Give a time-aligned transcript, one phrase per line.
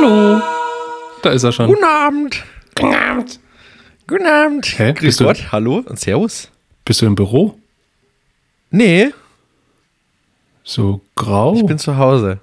[0.00, 0.40] Hallo.
[1.22, 1.66] Da ist er schon.
[1.66, 2.44] Guten Abend.
[2.76, 3.40] Guten Abend.
[4.06, 4.78] Guten Abend.
[4.78, 4.92] Hä?
[4.92, 5.50] Grüß Bist du- Gott.
[5.50, 6.50] Hallo und Servus.
[6.84, 7.58] Bist du im Büro?
[8.70, 9.12] Nee,
[10.62, 11.54] So grau?
[11.56, 12.38] ich bin zu Hause.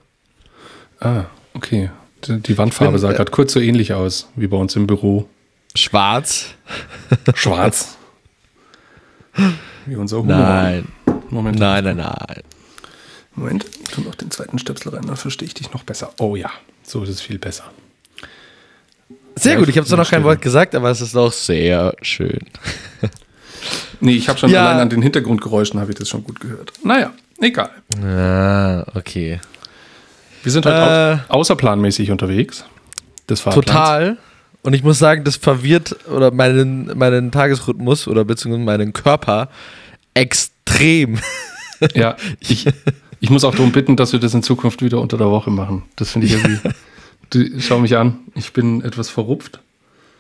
[1.00, 1.92] ah, okay.
[2.28, 5.30] Die, Wandfarbe bin, sah äh, gerade kurz so ähnlich aus wie bei uns im Büro.
[5.76, 6.56] Schwarz?
[7.36, 7.96] Schwarz.
[9.86, 10.36] wie unser Humor.
[10.36, 10.88] Nein.
[11.30, 11.58] Moment.
[11.60, 12.42] Nein, nein, nein.
[13.36, 13.66] Moment.
[13.92, 16.12] Tu noch den zweiten Stöpsel rein, dann verstehe ich dich noch besser.
[16.20, 16.50] Oh ja,
[16.84, 17.66] so ist es viel besser.
[19.36, 20.24] Sehr Ja, gut, ich ich habe zwar noch kein.
[20.24, 22.40] Wort gesagt, aber es ist doch sehr schön.
[24.00, 24.68] Nee, ich habe schon Ja.
[24.68, 26.72] allein an den Hintergrundgeräuschen habe ich das schon gut gehört.
[26.84, 27.72] Naja, egal.
[28.04, 29.40] Ah, okay.
[30.44, 31.32] Wir sind heute Äh.
[31.32, 32.66] au außerplanmäßig unterwegs.
[33.26, 33.66] Das Fahrplans.
[33.66, 34.18] Total.
[34.62, 39.50] Und ich muss sagen, das verwirrt oder meinen, meinen Tagesrhythmus oder beziehungsweise meinen Körper
[40.14, 41.18] extrem.
[41.96, 42.68] Ja, ich,
[43.26, 45.82] ich muss auch darum bitten, dass wir das in Zukunft wieder unter der Woche machen.
[45.96, 46.60] Das finde ich irgendwie.
[47.32, 49.60] Du, schau mich an, ich bin etwas verrupft.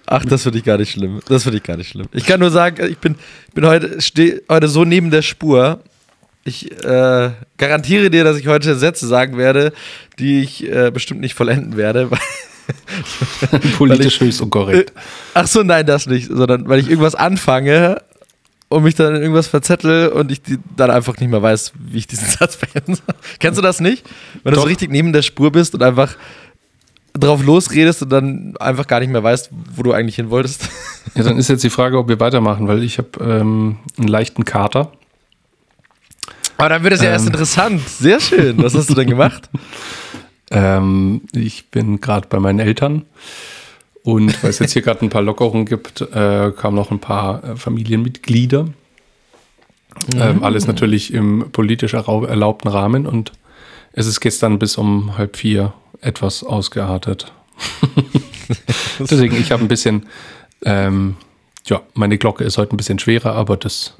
[0.08, 1.20] Ach, das finde ich gar nicht schlimm.
[1.28, 2.08] Das finde ich gar nicht schlimm.
[2.14, 3.14] Ich kann nur sagen, ich bin,
[3.54, 5.82] bin heute, stehe heute so neben der Spur.
[6.44, 9.72] Ich äh, garantiere dir, dass ich heute Sätze sagen werde,
[10.18, 12.10] die ich äh, bestimmt nicht vollenden werde.
[12.12, 12.20] weil-
[13.78, 14.92] Politisch höchst unkorrekt.
[15.36, 18.02] Ach so, nein, das nicht, sondern weil ich irgendwas anfange
[18.76, 20.42] und mich dann in irgendwas verzettel und ich
[20.76, 23.16] dann einfach nicht mehr weiß, wie ich diesen Satz beenden soll.
[23.40, 24.06] Kennst du das nicht?
[24.44, 24.64] Wenn du Doch.
[24.64, 26.16] so richtig neben der Spur bist und einfach
[27.14, 30.70] drauf losredest und dann einfach gar nicht mehr weißt, wo du eigentlich hin wolltest.
[31.16, 34.44] Ja, dann ist jetzt die Frage, ob wir weitermachen, weil ich habe ähm, einen leichten
[34.44, 34.92] Kater.
[36.58, 37.32] Aber dann wird es ja erst Ähm.
[37.32, 37.88] interessant.
[37.88, 38.62] Sehr schön.
[38.62, 39.50] Was hast du denn gemacht?
[40.52, 43.02] Ähm, ich bin gerade bei meinen Eltern
[44.06, 47.44] und weil es jetzt hier gerade ein paar Lockerungen gibt, äh, kamen noch ein paar
[47.44, 48.68] äh, Familienmitglieder.
[50.16, 53.32] Ähm, alles natürlich im politisch erlaubten Rahmen und
[53.94, 57.34] es ist gestern bis um halb vier etwas ausgeartet.
[59.00, 60.06] Deswegen, ich habe ein bisschen,
[60.64, 61.16] ähm,
[61.66, 63.96] ja, meine Glocke ist heute ein bisschen schwerer, aber das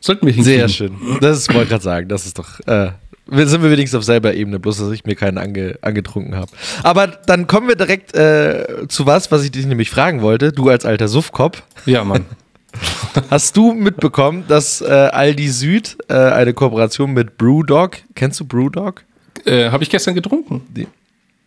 [0.00, 0.58] sollten wir hinkriegen.
[0.58, 0.96] Sehr schön.
[1.20, 2.58] Das wollte gerade sagen, das ist doch.
[2.66, 2.90] Äh,
[3.28, 6.50] sind wir wenigstens auf selber Ebene, bloß dass ich mir keinen ange, angetrunken habe.
[6.82, 10.52] Aber dann kommen wir direkt äh, zu was, was ich dich nämlich fragen wollte.
[10.52, 11.62] Du als alter Suffkopf.
[11.86, 12.24] Ja, Mann.
[13.30, 19.02] Hast du mitbekommen, dass äh, Aldi Süd äh, eine Kooperation mit Brewdog, kennst du Brewdog?
[19.44, 20.62] Äh, habe ich gestern getrunken.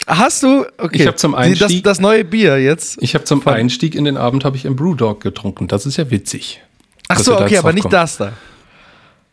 [0.07, 0.65] Hast du?
[0.77, 1.01] Okay.
[1.01, 2.97] Ich hab zum Die- das, Einstieg- das neue Bier jetzt.
[3.01, 5.67] Ich habe zum Einstieg in den Abend habe ich einen Brewdog getrunken.
[5.67, 6.61] Das ist ja witzig.
[7.09, 8.33] Ach so, okay, aber nicht das da.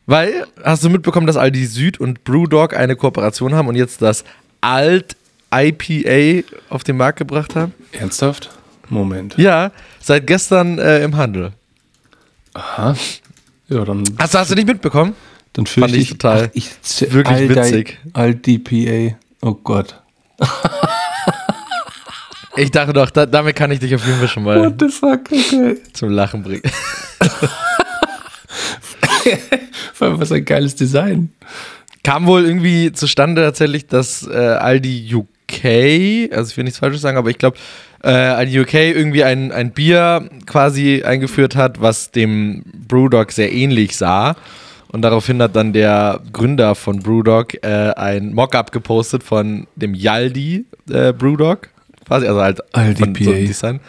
[0.07, 4.25] Weil, hast du mitbekommen, dass Aldi Süd und Brewdog eine Kooperation haben und jetzt das
[4.61, 5.17] Alt
[5.53, 7.73] IPA auf den Markt gebracht haben?
[7.93, 8.51] Ernsthaft?
[8.89, 9.37] Moment.
[9.37, 11.53] Ja, seit gestern äh, im Handel.
[12.55, 12.95] Aha.
[13.69, 15.15] Ja, dann, Hast, du- hast du nicht mitbekommen?
[15.55, 16.71] dann fürchte fand ich total ich
[17.13, 17.99] wirklich Aldi- witzig.
[18.13, 19.17] Aldi-PA.
[19.43, 20.01] Oh Gott.
[22.57, 25.21] Ich dachte doch, da, damit kann ich dich auf jeden Fall schon mal the fuck?
[25.31, 25.77] Okay.
[25.93, 26.63] zum Lachen bringen.
[29.93, 31.31] Vor allem, was ein geiles Design.
[32.03, 37.17] Kam wohl irgendwie zustande tatsächlich, dass äh, Aldi UK, also ich will nichts Falsches sagen,
[37.17, 37.57] aber ich glaube,
[38.03, 43.97] äh, Aldi UK irgendwie ein, ein Bier quasi eingeführt hat, was dem Brewdog sehr ähnlich
[43.97, 44.37] sah.
[44.89, 50.65] Und daraufhin hat dann der Gründer von Brewdog äh, ein Mockup gepostet von dem Yaldi
[50.89, 51.69] äh, Brewdog,
[52.07, 53.33] quasi, also halt Aldi von so.
[53.33, 53.81] Design.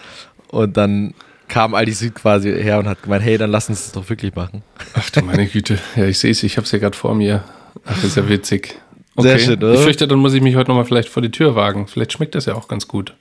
[0.50, 1.14] Und dann
[1.48, 4.36] kam Aldi Süd quasi her und hat gemeint, hey, dann lass uns das doch wirklich
[4.36, 4.64] machen.
[4.94, 5.80] Ach du meine Güte.
[5.96, 6.44] Ja, ich sehe es.
[6.44, 7.44] Ich habe es ja gerade vor mir.
[7.86, 8.80] Ach, ist ja witzig.
[9.18, 9.74] Sehr schön, oder?
[9.74, 11.88] Ich fürchte, dann muss ich mich heute nochmal vielleicht vor die Tür wagen.
[11.88, 13.14] Vielleicht schmeckt das ja auch ganz gut.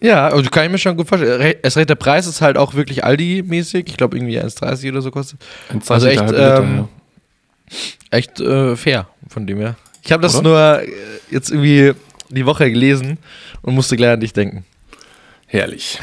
[0.00, 1.54] Ja, also kann ich mir schon gut vorstellen.
[1.62, 3.84] Erst recht, der Preis ist halt auch wirklich Aldi-mäßig.
[3.88, 5.40] Ich glaube, irgendwie 1,30 oder so kostet.
[5.70, 6.88] Ein Also 20 echt, Liter, ähm, ja.
[8.10, 9.76] Echt äh, fair von dem her.
[10.02, 10.48] Ich habe das Oder?
[10.48, 10.88] nur äh,
[11.30, 11.92] jetzt irgendwie
[12.28, 13.18] die Woche gelesen
[13.62, 14.64] und musste gleich an dich denken.
[15.46, 15.98] Herrlich.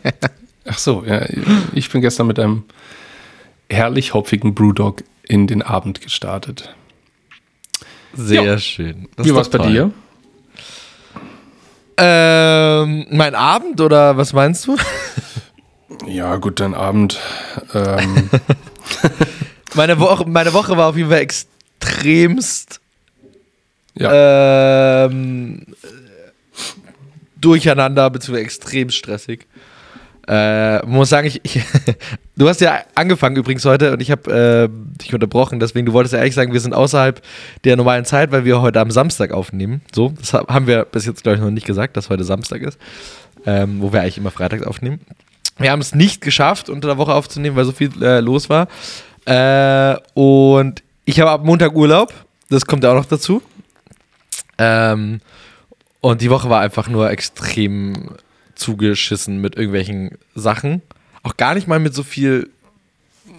[0.66, 1.26] Ach so, ja,
[1.72, 2.64] ich bin gestern mit einem
[3.68, 6.74] herrlich hopfigen Brewdog in den Abend gestartet.
[8.12, 8.58] Sehr Ja.
[8.58, 9.08] schön.
[9.16, 9.90] Das Wie war es bei dir?
[11.96, 14.76] Ähm, mein Abend oder was meinst du?
[16.06, 17.20] Ja, gut, dein Abend.
[17.74, 18.30] Ähm,
[19.74, 22.80] Meine Woche, meine Woche war auf jeden Fall extremst
[23.94, 25.66] ja, ähm,
[27.42, 29.46] durcheinander, beziehungsweise extrem stressig.
[30.28, 31.60] Äh, muss sagen, ich, ich,
[32.36, 36.12] du hast ja angefangen übrigens heute und ich habe äh, dich unterbrochen, deswegen du wolltest
[36.12, 37.20] ja ehrlich sagen, wir sind außerhalb
[37.64, 39.82] der normalen Zeit, weil wir heute am Samstag aufnehmen.
[39.92, 42.62] So, das ha- haben wir bis jetzt, glaube ich, noch nicht gesagt, dass heute Samstag
[42.62, 42.78] ist,
[43.46, 45.00] ähm, wo wir eigentlich immer freitags aufnehmen.
[45.58, 48.68] Wir haben es nicht geschafft, unter der Woche aufzunehmen, weil so viel äh, los war.
[49.26, 52.14] Äh, und ich habe ab Montag Urlaub,
[52.48, 53.42] das kommt ja auch noch dazu.
[54.58, 55.20] Ähm,
[56.02, 58.10] Und die Woche war einfach nur extrem
[58.56, 60.82] zugeschissen mit irgendwelchen Sachen.
[61.22, 62.50] Auch gar nicht mal mit so viel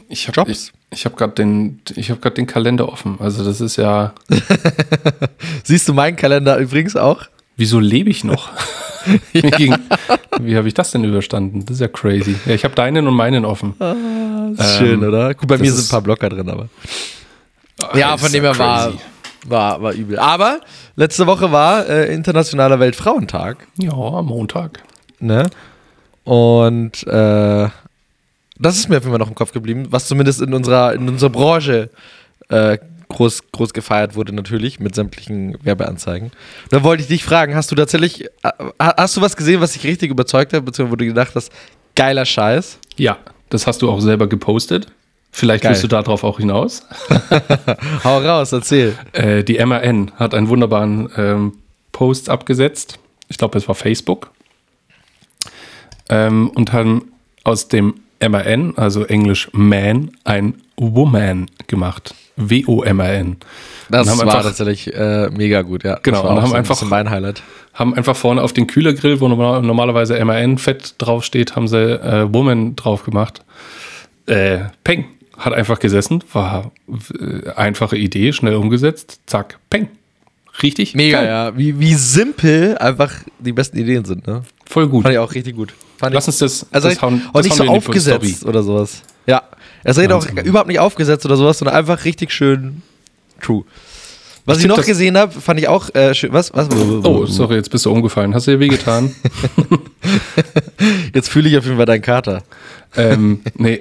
[0.07, 0.49] ich hab, Jobs.
[0.89, 3.17] Ich, ich habe gerade den, hab den Kalender offen.
[3.19, 4.13] Also das ist ja.
[5.63, 7.23] Siehst du meinen Kalender übrigens auch?
[7.57, 8.49] Wieso lebe ich noch?
[9.33, 9.77] ja.
[10.39, 11.65] Wie habe ich das denn überstanden?
[11.65, 12.37] Das ist ja crazy.
[12.45, 13.75] Ja, ich habe deinen und meinen offen.
[13.79, 15.33] Ah, ist ähm, schön, oder?
[15.33, 16.69] Gut, bei mir sind ein paar Blocker drin, aber.
[17.81, 18.93] Oh, ja, von dem her war,
[19.45, 20.19] war, war übel.
[20.19, 20.61] Aber
[20.95, 23.67] letzte Woche war äh, Internationaler Weltfrauentag.
[23.77, 24.83] Ja, am Montag.
[25.19, 25.49] Ne?
[26.23, 27.69] Und äh,
[28.59, 31.07] das ist mir auf jeden Fall noch im Kopf geblieben, was zumindest in unserer, in
[31.09, 31.89] unserer Branche
[32.49, 32.77] äh,
[33.09, 36.31] groß, groß gefeiert wurde, natürlich, mit sämtlichen Werbeanzeigen.
[36.69, 39.83] Da wollte ich dich fragen, hast du tatsächlich, äh, hast du was gesehen, was dich
[39.83, 41.51] richtig überzeugt hat, beziehungsweise wo du gedacht hast,
[41.95, 42.79] geiler Scheiß?
[42.97, 43.17] Ja,
[43.49, 44.87] das hast du auch selber gepostet.
[45.35, 45.71] Vielleicht Geil.
[45.71, 46.85] willst du darauf auch hinaus.
[48.03, 48.95] Hau raus, erzähl.
[49.13, 51.53] Äh, die MAN hat einen wunderbaren ähm,
[51.91, 52.99] Post abgesetzt.
[53.29, 54.29] Ich glaube, es war Facebook.
[56.07, 57.11] Ähm, und haben
[57.43, 62.13] aus dem MAN, also Englisch Man, ein Woman gemacht.
[62.35, 63.37] W-O-M-A-N.
[63.89, 65.97] Das war einfach, tatsächlich äh, mega gut, ja.
[66.03, 67.41] Genau, und haben so einfach mein Highlight.
[67.73, 72.75] Haben einfach vorne auf den Kühlergrill, wo normalerweise MAN Fett draufsteht, haben sie äh, Woman
[72.75, 73.41] drauf gemacht.
[74.27, 75.05] Äh, Peng
[75.37, 76.71] hat einfach gesessen, war
[77.19, 79.89] äh, einfache Idee, schnell umgesetzt, zack, Peng.
[80.61, 80.93] Richtig?
[80.93, 81.27] Mega, geil.
[81.27, 81.57] ja.
[81.57, 84.43] Wie, wie simpel einfach die besten Ideen sind, ne?
[84.65, 85.03] Voll gut.
[85.03, 85.73] Fand ich auch richtig gut.
[85.97, 89.01] Fand Lass uns das, also das hauen, und nicht so aufgesetzt oder sowas.
[89.25, 89.41] Ja.
[89.83, 92.83] Es redet auch überhaupt nicht aufgesetzt oder sowas, sondern einfach richtig schön
[93.41, 93.65] true.
[94.45, 96.33] Was ich, ich noch gesehen habe, fand ich auch äh, schön.
[96.33, 96.53] Was?
[96.53, 96.69] Was?
[96.71, 98.33] Oh, sorry, jetzt bist du umgefallen.
[98.33, 99.15] Hast du dir wehgetan?
[101.13, 102.43] jetzt fühle ich auf jeden Fall deinen Kater.
[102.95, 103.79] ähm, nee.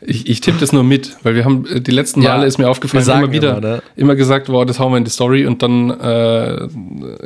[0.00, 2.58] Ich, ich tippe das nur mit, weil wir haben äh, die letzten Male ja, ist
[2.58, 3.82] mir aufgefallen, immer wieder immer, ne?
[3.96, 6.68] immer gesagt, wow, das hauen wir in die Story und dann äh,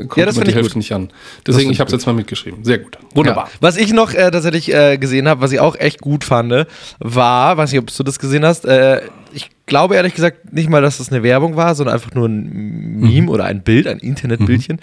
[0.08, 0.76] kommt ja, die Hälfte gut.
[0.76, 1.10] nicht an.
[1.46, 2.64] Deswegen, ich habe es jetzt mal mitgeschrieben.
[2.64, 2.98] Sehr gut.
[3.14, 3.44] Wunderbar.
[3.44, 3.50] Ja.
[3.60, 6.66] Was ich noch äh, tatsächlich äh, gesehen habe, was ich auch echt gut fand,
[6.98, 9.02] war, weiß nicht, ob du das gesehen hast, äh,
[9.32, 13.00] ich glaube ehrlich gesagt nicht mal, dass das eine Werbung war, sondern einfach nur ein
[13.00, 13.28] Meme mhm.
[13.28, 14.76] oder ein Bild, ein Internetbildchen.
[14.76, 14.80] Mhm.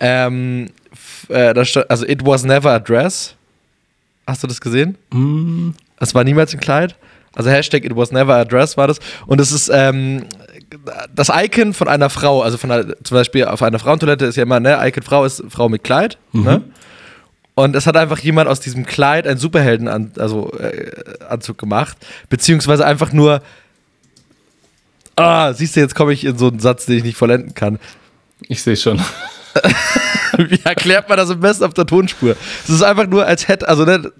[0.00, 0.66] Ähm,
[1.28, 3.34] äh, stand, also it was never a dress.
[4.26, 4.96] Hast du das gesehen?
[5.12, 5.74] Mhm.
[6.00, 6.96] Es war niemals ein Kleid.
[7.34, 8.98] Also Hashtag It was never a dress war das.
[9.26, 10.26] Und es ist ähm,
[11.14, 12.42] das Icon von einer Frau.
[12.42, 15.42] Also von einer, zum Beispiel auf einer Frauentoilette ist ja immer, ne, Icon Frau ist
[15.48, 16.18] Frau mit Kleid.
[16.32, 16.44] Mhm.
[16.44, 16.62] Ne?
[17.54, 21.96] Und es hat einfach jemand aus diesem Kleid einen Superheldenanzug also, äh, gemacht.
[22.28, 23.42] Beziehungsweise einfach nur.
[25.16, 27.80] Ah, siehst du, jetzt komme ich in so einen Satz, den ich nicht vollenden kann.
[28.46, 29.00] Ich sehe schon.
[30.48, 32.36] Wie erklärt man das am besten auf der Tonspur?
[32.62, 34.12] Es ist einfach nur als hätte, also ne,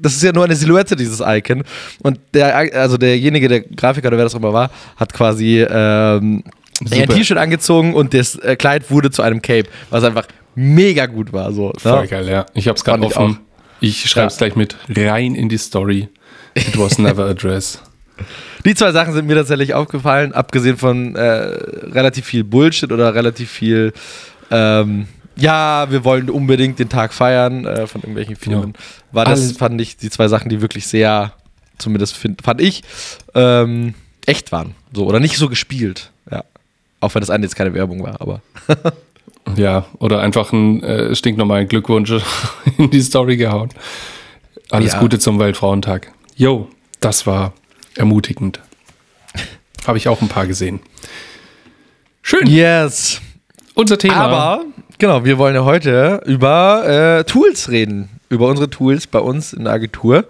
[0.00, 1.62] das ist ja nur eine Silhouette, dieses Icon.
[2.02, 6.42] Und der, also derjenige, der Grafiker oder wer das auch immer war, hat quasi ähm,
[6.90, 10.26] ein T-Shirt angezogen und das äh, Kleid wurde zu einem Cape, was einfach
[10.56, 11.52] mega gut war.
[11.52, 11.74] So, ne?
[11.78, 12.46] Voll geil, ja.
[12.54, 13.38] Ich hab's gerade offen.
[13.80, 14.46] Ich, ich schreibe es ja.
[14.46, 16.08] gleich mit rein in die Story.
[16.54, 17.80] It was never a dress.
[18.64, 23.50] Die zwei Sachen sind mir tatsächlich aufgefallen, abgesehen von äh, relativ viel Bullshit oder relativ
[23.50, 23.92] viel
[24.52, 28.74] ähm, ja, wir wollen unbedingt den Tag feiern äh, von irgendwelchen Firmen.
[28.74, 28.80] Ja.
[29.12, 29.56] War das, Alles.
[29.56, 31.32] fand ich, die zwei Sachen, die wirklich sehr,
[31.78, 32.82] zumindest find, fand ich,
[33.34, 33.94] ähm,
[34.26, 34.74] echt waren.
[34.92, 36.10] So, oder nicht so gespielt.
[36.30, 36.44] Ja.
[37.00, 38.42] Auch wenn das eine jetzt keine Werbung war, aber.
[39.56, 42.12] ja, oder einfach ein äh, stinknormalen Glückwunsch
[42.78, 43.70] in die Story gehauen.
[44.70, 45.00] Alles ja.
[45.00, 46.12] Gute zum Weltfrauentag.
[46.36, 46.68] Jo,
[47.00, 47.52] das war
[47.94, 48.60] ermutigend.
[49.86, 50.80] Habe ich auch ein paar gesehen.
[52.22, 52.46] Schön.
[52.46, 53.20] Yes.
[53.74, 54.16] Unser Thema.
[54.16, 54.64] Aber
[55.02, 58.08] Genau, wir wollen ja heute über äh, Tools reden.
[58.28, 60.26] Über unsere Tools bei uns in der Agentur.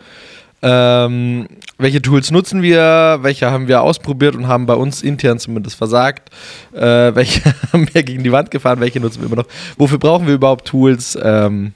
[0.62, 3.18] Ähm, welche Tools nutzen wir?
[3.20, 6.30] Welche haben wir ausprobiert und haben bei uns intern zumindest versagt?
[6.72, 6.80] Äh,
[7.14, 8.80] welche haben wir gegen die Wand gefahren?
[8.80, 9.48] Welche nutzen wir immer noch?
[9.76, 11.18] Wofür brauchen wir überhaupt Tools?
[11.22, 11.74] Ähm,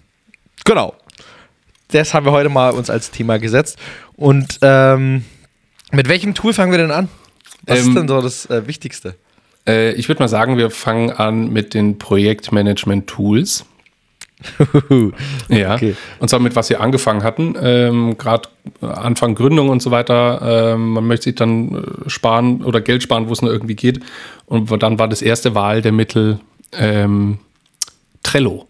[0.64, 0.94] genau.
[1.88, 3.78] Das haben wir heute mal uns als Thema gesetzt.
[4.16, 5.22] Und ähm,
[5.92, 7.10] mit welchem Tool fangen wir denn an?
[7.66, 9.16] Was ist ähm, denn so das äh, Wichtigste?
[9.66, 13.64] Äh, ich würde mal sagen, wir fangen an mit den Projektmanagement-Tools.
[15.48, 15.96] ja, okay.
[16.18, 17.54] und zwar mit was wir angefangen hatten.
[17.60, 18.50] Ähm, Gerade
[18.82, 20.74] Anfang Gründung und so weiter.
[20.74, 24.00] Ähm, man möchte sich dann äh, sparen oder Geld sparen, wo es nur irgendwie geht.
[24.44, 26.38] Und dann war das erste Wahl der Mittel
[26.72, 27.38] ähm,
[28.22, 28.68] Trello.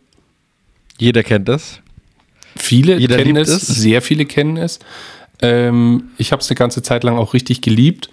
[0.99, 1.81] Jeder kennt das.
[2.57, 4.79] Viele Jeder kennen es, es, sehr viele kennen es.
[5.43, 8.09] Ähm, ich habe es eine ganze Zeit lang auch richtig geliebt.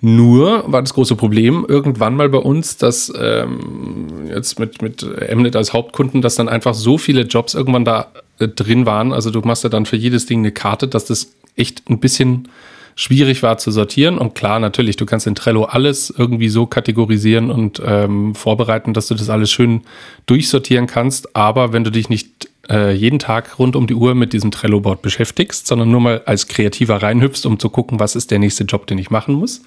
[0.00, 5.56] Nur war das große Problem irgendwann mal bei uns, dass ähm, jetzt mit, mit Mnet
[5.56, 9.12] als Hauptkunden, dass dann einfach so viele Jobs irgendwann da äh, drin waren.
[9.12, 12.48] Also du machst ja dann für jedes Ding eine Karte, dass das echt ein bisschen
[12.94, 14.18] schwierig war zu sortieren.
[14.18, 19.06] Und klar, natürlich, du kannst in Trello alles irgendwie so kategorisieren und ähm, vorbereiten, dass
[19.06, 19.82] du das alles schön
[20.26, 21.36] durchsortieren kannst.
[21.36, 25.02] Aber wenn du dich nicht äh, jeden Tag rund um die Uhr mit diesem Trello-Board
[25.02, 28.86] beschäftigst, sondern nur mal als Kreativer reinhüpfst, um zu gucken, was ist der nächste Job,
[28.86, 29.62] den ich machen muss,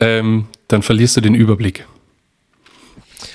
[0.00, 1.86] ähm, dann verlierst du den Überblick.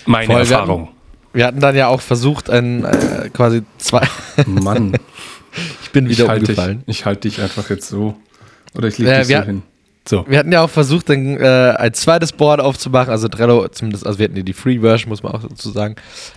[0.05, 0.79] Meine Voll, Erfahrung.
[0.79, 4.07] Wir hatten, wir hatten dann ja auch versucht, ein äh, quasi zwei.
[4.45, 4.93] Mann.
[5.83, 6.83] ich bin wieder ich halt umgefallen.
[6.87, 8.15] Dich, ich halte dich einfach jetzt so.
[8.75, 9.63] Oder ich lege Äh, dich so hin.
[10.07, 10.25] So.
[10.27, 14.19] Wir hatten ja auch versucht, dann, äh, ein zweites Board aufzumachen, also Trello, zumindest, also
[14.19, 15.95] wir hatten ja die Free-Version, muss man auch dazu sagen.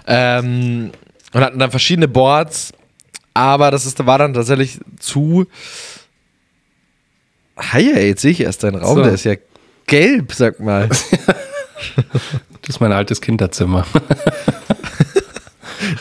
[0.09, 0.91] Ähm,
[1.33, 2.73] und hatten dann verschiedene Boards,
[3.35, 5.47] aber das ist, war dann tatsächlich zu.
[7.59, 9.03] Hi, jetzt sehe ich erst deinen Raum, So.
[9.05, 9.35] der ist ja
[9.87, 10.89] gelb, sag mal.
[12.63, 13.87] Das ist mein altes Kinderzimmer.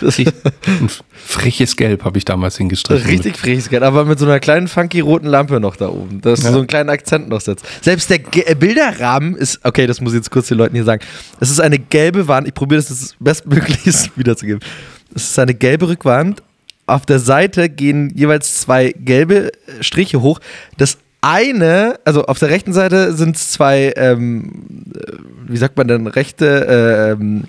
[0.02, 3.10] Ein freches Gelb habe ich damals hingestrichen.
[3.10, 6.42] richtig freches Geld, aber mit so einer kleinen funky roten Lampe noch da oben, dass
[6.44, 6.50] Ja.
[6.50, 7.66] du so einen kleinen Akzent noch setzt.
[7.82, 10.84] Selbst der Ge äh, Bilderrahmen ist, okay, das muss ich jetzt kurz den Leuten hier
[10.84, 11.02] sagen.
[11.40, 14.60] Es ist eine gelbe Wand, ich probiere das das bestmöglichst wiederzugeben.
[15.16, 16.42] Es ist eine gelbe Rückwand.
[16.86, 20.40] Auf der Seite gehen jeweils zwei gelbe äh, Striche hoch.
[20.78, 24.52] Das eine, also auf der rechten Seite sind es zwei, ähm,
[24.96, 25.14] äh,
[25.48, 27.44] wie sagt man denn, rechte, ähm,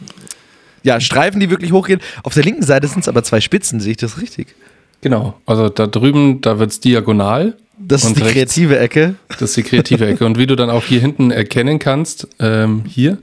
[0.82, 2.00] ja, Streifen, die wirklich hochgehen.
[2.22, 4.54] Auf der linken Seite sind es aber zwei Spitzen, sehe ich das richtig?
[5.02, 5.38] Genau.
[5.46, 7.56] Also da drüben, da wird es diagonal.
[7.78, 9.14] Das ist die rechts- kreative Ecke.
[9.28, 10.26] Das ist die kreative Ecke.
[10.26, 13.16] Und wie du dann auch hier hinten erkennen kannst, ähm, hier,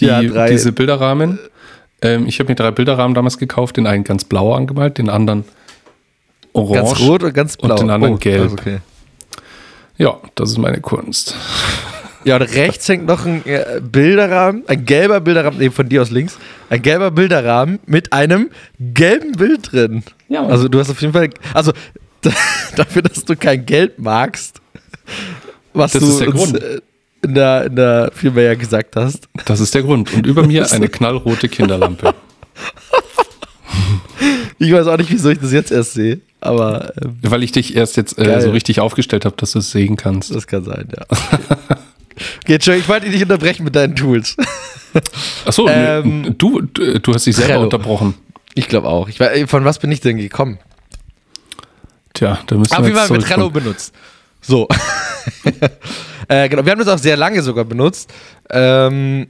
[0.00, 1.38] die, Ja, drei- diese Bilderrahmen.
[2.02, 5.44] Ähm, ich habe mir drei Bilderrahmen damals gekauft, den einen ganz blau angemalt, den anderen
[6.52, 6.74] orange.
[6.74, 7.76] Ganz rot und ganz und blau.
[7.76, 8.42] den anderen gelb.
[8.42, 8.78] also okay.
[9.96, 11.34] Ja, das ist meine Kunst.
[12.24, 16.10] Ja, und rechts hängt noch ein äh, Bilderrahmen, ein gelber Bilderrahmen, nee, von dir aus
[16.10, 16.38] links,
[16.70, 20.04] ein gelber Bilderrahmen mit einem gelben Bild drin.
[20.28, 20.46] Ja.
[20.46, 21.72] Also du hast auf jeden Fall, also
[22.76, 24.60] dafür, dass du kein Gelb magst,
[25.74, 26.82] was Das du ist der uns Grund.
[27.22, 29.28] In der, in der Firma ja gesagt hast.
[29.46, 30.12] Das ist der Grund.
[30.12, 32.14] Und über mir eine knallrote Kinderlampe.
[34.58, 37.74] Ich weiß auch nicht, wieso ich das jetzt erst sehe, aber ähm, Weil ich dich
[37.74, 40.32] erst jetzt äh, so richtig aufgestellt habe, dass du es sehen kannst.
[40.32, 41.04] das kann sein, ja.
[42.42, 44.36] Okay, Entschuldigung, ich wollte dich nicht unterbrechen mit deinen Tools.
[45.46, 47.64] Achso, Ähm, du, du, hast dich selber Trello.
[47.64, 48.14] unterbrochen.
[48.54, 49.08] Ich glaube auch.
[49.08, 50.58] Ich, weiß- von was bin ich denn gekommen?
[52.14, 53.94] Tja, da müssen Auf wir jeden jetzt Fall mit Trello benutzt.
[54.42, 54.68] So.
[56.28, 58.12] äh, genau, wir haben das auch sehr lange sogar benutzt.
[58.50, 59.28] Ähm,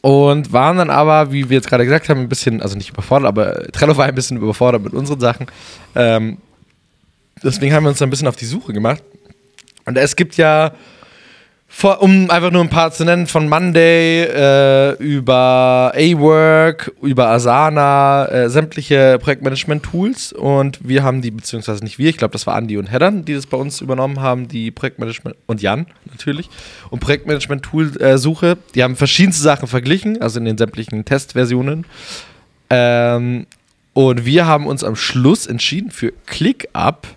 [0.00, 3.28] und waren dann aber, wie wir jetzt gerade gesagt haben, ein bisschen, also nicht überfordert,
[3.28, 5.46] aber Trello war ein bisschen überfordert mit unseren Sachen.
[5.94, 6.38] Ähm,
[7.42, 9.02] deswegen haben wir uns dann ein bisschen auf die Suche gemacht.
[9.84, 10.72] Und es gibt ja,
[11.74, 18.26] vor, um einfach nur ein paar zu nennen, von Monday äh, über A-Work, über Asana,
[18.26, 20.34] äh, sämtliche Projektmanagement-Tools.
[20.34, 23.32] Und wir haben die, beziehungsweise nicht wir, ich glaube, das war Andi und Heddern, die
[23.32, 26.50] das bei uns übernommen haben, die Projektmanagement, und Jan natürlich,
[26.90, 28.58] und Projektmanagement-Tool-Suche.
[28.74, 31.86] die haben verschiedenste Sachen verglichen, also in den sämtlichen Testversionen.
[32.68, 33.46] Ähm,
[33.94, 37.08] und wir haben uns am Schluss entschieden für ClickUp,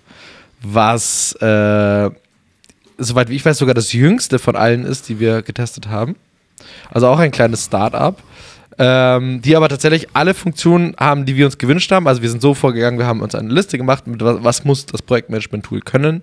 [0.62, 2.10] was, äh,
[2.98, 6.16] soweit wie ich weiß, sogar das jüngste von allen ist, die wir getestet haben.
[6.90, 8.16] Also auch ein kleines Startup.
[8.78, 12.06] Ähm, die aber tatsächlich alle Funktionen haben, die wir uns gewünscht haben.
[12.06, 14.84] Also wir sind so vorgegangen, wir haben uns eine Liste gemacht, mit was, was muss
[14.84, 16.22] das Projektmanagement-Tool können.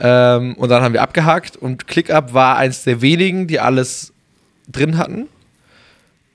[0.00, 4.14] Ähm, und dann haben wir abgehakt und ClickUp war eins der wenigen, die alles
[4.66, 5.28] drin hatten.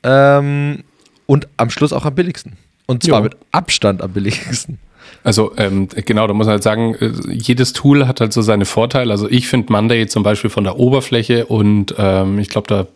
[0.04, 0.84] Ähm,
[1.26, 2.54] und am Schluss auch am billigsten.
[2.86, 3.24] Und zwar Jo.
[3.24, 4.78] mit Abstand am billigsten.
[5.24, 8.66] Also ähm, genau, da muss man halt sagen, äh, jedes Tool hat halt so seine
[8.66, 9.12] Vorteile.
[9.12, 12.88] Also ich finde Monday zum Beispiel von der Oberfläche und ähm, ich glaube, da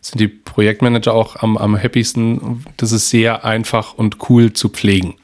[0.00, 2.64] sind die Projektmanager auch am, am happiesten.
[2.76, 5.14] Das ist sehr einfach und cool zu pflegen.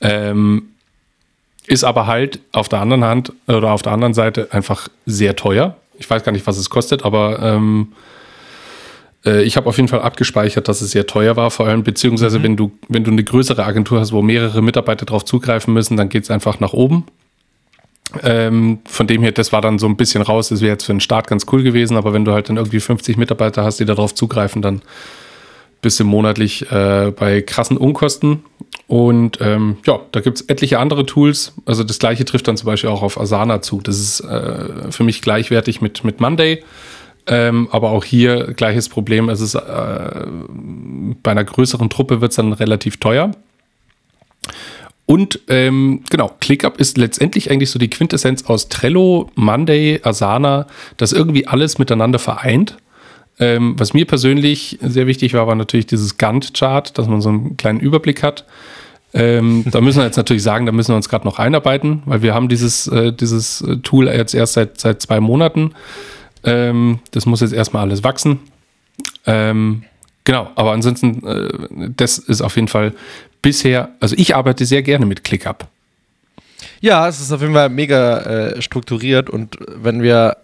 [0.00, 0.68] Ähm,
[1.66, 5.76] ist aber halt auf der anderen Hand oder auf der anderen Seite einfach sehr teuer.
[5.98, 7.92] Ich weiß gar nicht, was es kostet, aber ähm,
[9.26, 12.42] äh, ich habe auf jeden Fall abgespeichert, dass es sehr teuer war, vor allem beziehungsweise
[12.42, 16.08] wenn du wenn du eine größere Agentur hast, wo mehrere Mitarbeiter drauf zugreifen müssen, dann
[16.08, 17.04] geht es einfach nach oben.
[18.22, 20.48] Ähm, von dem her, das war dann so ein bisschen raus.
[20.48, 22.80] Das wäre jetzt für den Start ganz cool gewesen, aber wenn du halt dann irgendwie
[22.80, 24.80] 50 Mitarbeiter hast, die darauf zugreifen, dann
[25.82, 28.44] bist du monatlich äh, bei krassen Unkosten.
[28.86, 31.52] Und ähm, ja, da gibt es etliche andere Tools.
[31.64, 33.80] Also das gleiche trifft dann zum Beispiel auch auf Asana zu.
[33.80, 36.62] Das ist äh, für mich gleichwertig mit, mit Monday.
[37.28, 39.28] Ähm, aber auch hier gleiches Problem.
[39.28, 40.26] Es ist äh,
[41.22, 43.32] bei einer größeren Truppe wird es dann relativ teuer.
[45.06, 50.66] Und ähm, genau, ClickUp ist letztendlich eigentlich so die Quintessenz aus Trello, Monday, Asana,
[50.96, 52.76] das irgendwie alles miteinander vereint.
[53.38, 57.56] Ähm, was mir persönlich sehr wichtig war, war natürlich dieses Gantt-Chart, dass man so einen
[57.56, 58.44] kleinen Überblick hat.
[59.14, 62.22] Ähm, da müssen wir jetzt natürlich sagen, da müssen wir uns gerade noch einarbeiten, weil
[62.22, 65.72] wir haben dieses, äh, dieses Tool jetzt erst seit, seit zwei Monaten.
[66.46, 68.38] Ähm, das muss jetzt erstmal alles wachsen.
[69.26, 69.82] Ähm,
[70.24, 72.94] genau, aber ansonsten, äh, das ist auf jeden Fall
[73.42, 75.66] bisher, also ich arbeite sehr gerne mit ClickUp.
[76.80, 80.36] Ja, es ist auf jeden Fall mega äh, strukturiert und wenn wir,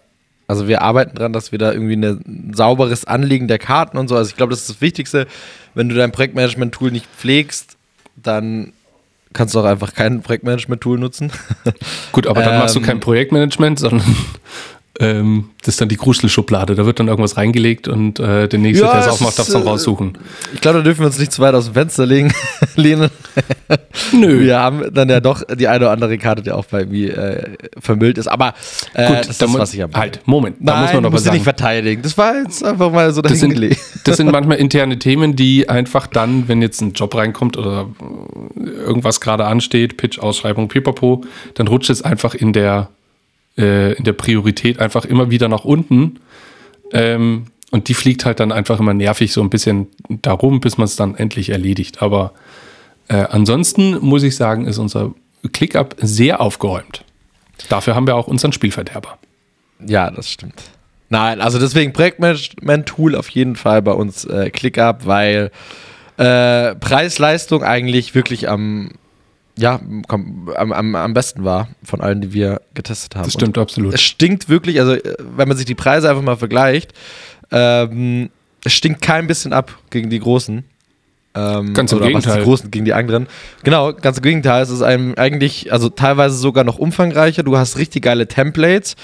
[0.47, 4.15] also wir arbeiten dran, dass wir da irgendwie ein sauberes Anlegen der Karten und so,
[4.15, 5.27] also ich glaube, das ist das Wichtigste.
[5.73, 7.77] Wenn du dein Projektmanagement-Tool nicht pflegst,
[8.15, 8.73] dann
[9.31, 11.31] kannst du auch einfach kein Projektmanagement-Tool nutzen.
[12.11, 14.03] Gut, aber dann ähm, machst du kein ähm, Projektmanagement, sondern
[15.03, 16.75] ähm, das ist dann die Gruschelschublade.
[16.75, 19.53] Da wird dann irgendwas reingelegt und äh, der Nächste, ja, der es aufmacht, darf es
[19.53, 20.17] dann äh, raussuchen.
[20.53, 22.33] Ich glaube, da dürfen wir uns nicht zu weit aus dem Fenster legen,
[22.75, 23.09] lehnen.
[24.11, 24.41] Nö.
[24.41, 27.49] Wir haben dann ja doch die eine oder andere Karte, die auch bei mir äh,
[27.79, 28.27] vermüllt ist.
[28.27, 28.53] Aber
[28.93, 29.93] äh, Gut, das ist, was ich habe.
[29.93, 30.57] Halt, Moment.
[30.59, 31.35] Da Nein, muss man aber sagen.
[31.35, 32.01] nicht verteidigen.
[32.01, 36.07] Das war jetzt einfach mal so das sind, das sind manchmal interne Themen, die einfach
[36.07, 37.87] dann, wenn jetzt ein Job reinkommt oder
[38.55, 41.23] irgendwas gerade ansteht, Pitch, Ausschreibung, Pipapo,
[41.55, 42.89] dann rutscht es einfach in der
[43.57, 46.19] äh, in der Priorität einfach immer wieder nach unten.
[46.91, 50.85] Ähm, und die fliegt halt dann einfach immer nervig so ein bisschen darum, bis man
[50.85, 52.01] es dann endlich erledigt.
[52.01, 52.33] Aber
[53.07, 55.13] äh, ansonsten muss ich sagen, ist unser
[55.51, 57.03] ClickUp sehr aufgeräumt.
[57.69, 59.17] Dafür haben wir auch unseren Spielverderber.
[59.85, 60.61] Ja, das stimmt.
[61.09, 65.51] Nein, also deswegen Projektmanagement-Tool auf jeden Fall bei uns äh, ClickUp, weil
[66.17, 68.91] äh, Preis-Leistung eigentlich wirklich am
[69.57, 73.25] ja, komm, am, am, am besten war von allen, die wir getestet haben.
[73.25, 73.93] Das stimmt, und absolut.
[73.93, 76.93] Es stinkt wirklich, also wenn man sich die Preise einfach mal vergleicht,
[77.51, 78.29] ähm,
[78.63, 80.63] es stinkt kein bisschen ab gegen die Großen.
[81.35, 82.39] Ähm, ganz im Gegenteil.
[82.39, 83.27] Die Großen gegen die anderen.
[83.63, 84.63] Genau, ganz im Gegenteil.
[84.63, 87.43] Es ist einem eigentlich, also teilweise sogar noch umfangreicher.
[87.43, 88.95] Du hast richtig geile Templates.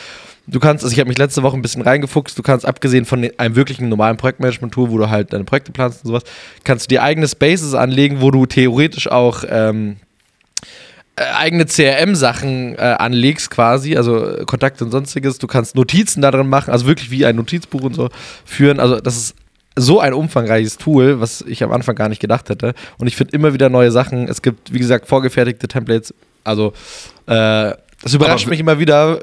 [0.48, 3.30] Du kannst, also ich habe mich letzte Woche ein bisschen reingefuchst, du kannst abgesehen von
[3.38, 6.24] einem wirklichen normalen Projektmanagement-Tool, wo du halt deine Projekte planst und sowas,
[6.64, 10.09] kannst du dir eigene Spaces anlegen, wo du theoretisch auch ähm, äh,
[11.36, 15.38] eigene CRM-Sachen äh, anlegst quasi, also äh, Kontakte und sonstiges.
[15.38, 18.10] Du kannst Notizen da drin machen, also wirklich wie ein Notizbuch und so
[18.46, 18.80] führen.
[18.80, 19.36] Also das ist
[19.76, 22.74] so ein umfangreiches Tool, was ich am Anfang gar nicht gedacht hätte.
[22.98, 24.28] Und ich finde immer wieder neue Sachen.
[24.28, 26.14] Es gibt, wie gesagt, vorgefertigte Templates.
[26.44, 26.74] Also
[27.28, 29.20] äh, das überrascht Aber mich immer wieder,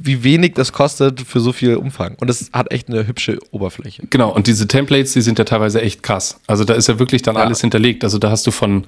[0.00, 2.16] wie wenig das kostet für so viel Umfang.
[2.20, 4.06] Und es hat echt eine hübsche Oberfläche.
[4.08, 6.40] Genau, und diese Templates, die sind ja teilweise echt krass.
[6.46, 7.42] Also da ist ja wirklich dann ja.
[7.42, 8.04] alles hinterlegt.
[8.04, 8.86] Also da hast du von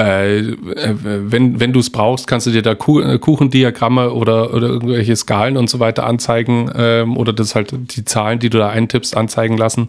[0.00, 0.56] äh,
[1.30, 5.56] wenn, wenn du es brauchst, kannst du dir da äh, Kuchendiagramme oder, oder irgendwelche Skalen
[5.56, 9.56] und so weiter anzeigen ähm, oder das halt die Zahlen, die du da eintippst, anzeigen
[9.58, 9.88] lassen.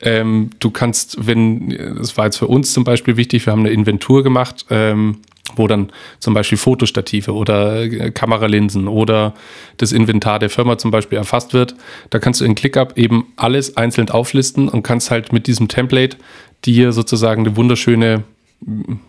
[0.00, 3.70] Ähm, du kannst, wenn, das war jetzt für uns zum Beispiel wichtig, wir haben eine
[3.70, 5.18] Inventur gemacht, ähm,
[5.54, 9.34] wo dann zum Beispiel Fotostative oder äh, Kameralinsen oder
[9.76, 11.76] das Inventar der Firma zum Beispiel erfasst wird.
[12.10, 16.16] Da kannst du in ClickUp eben alles einzeln auflisten und kannst halt mit diesem Template
[16.64, 18.24] dir sozusagen eine wunderschöne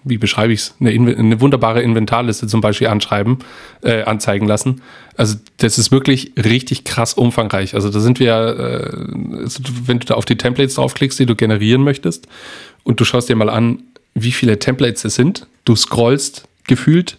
[0.04, 3.40] wie beschreibe ich es, eine, eine, wunderbare Inventarliste zum Beispiel anschreiben,
[3.82, 4.82] äh, anzeigen lassen.
[5.16, 7.74] Also das ist wirklich richtig krass umfangreich.
[7.74, 11.36] Also da sind wir, äh, also wenn du da auf die Templates draufklickst, die du
[11.36, 12.28] generieren möchtest,
[12.84, 17.18] und du schaust dir mal an, wie viele Templates es sind, du scrollst gefühlt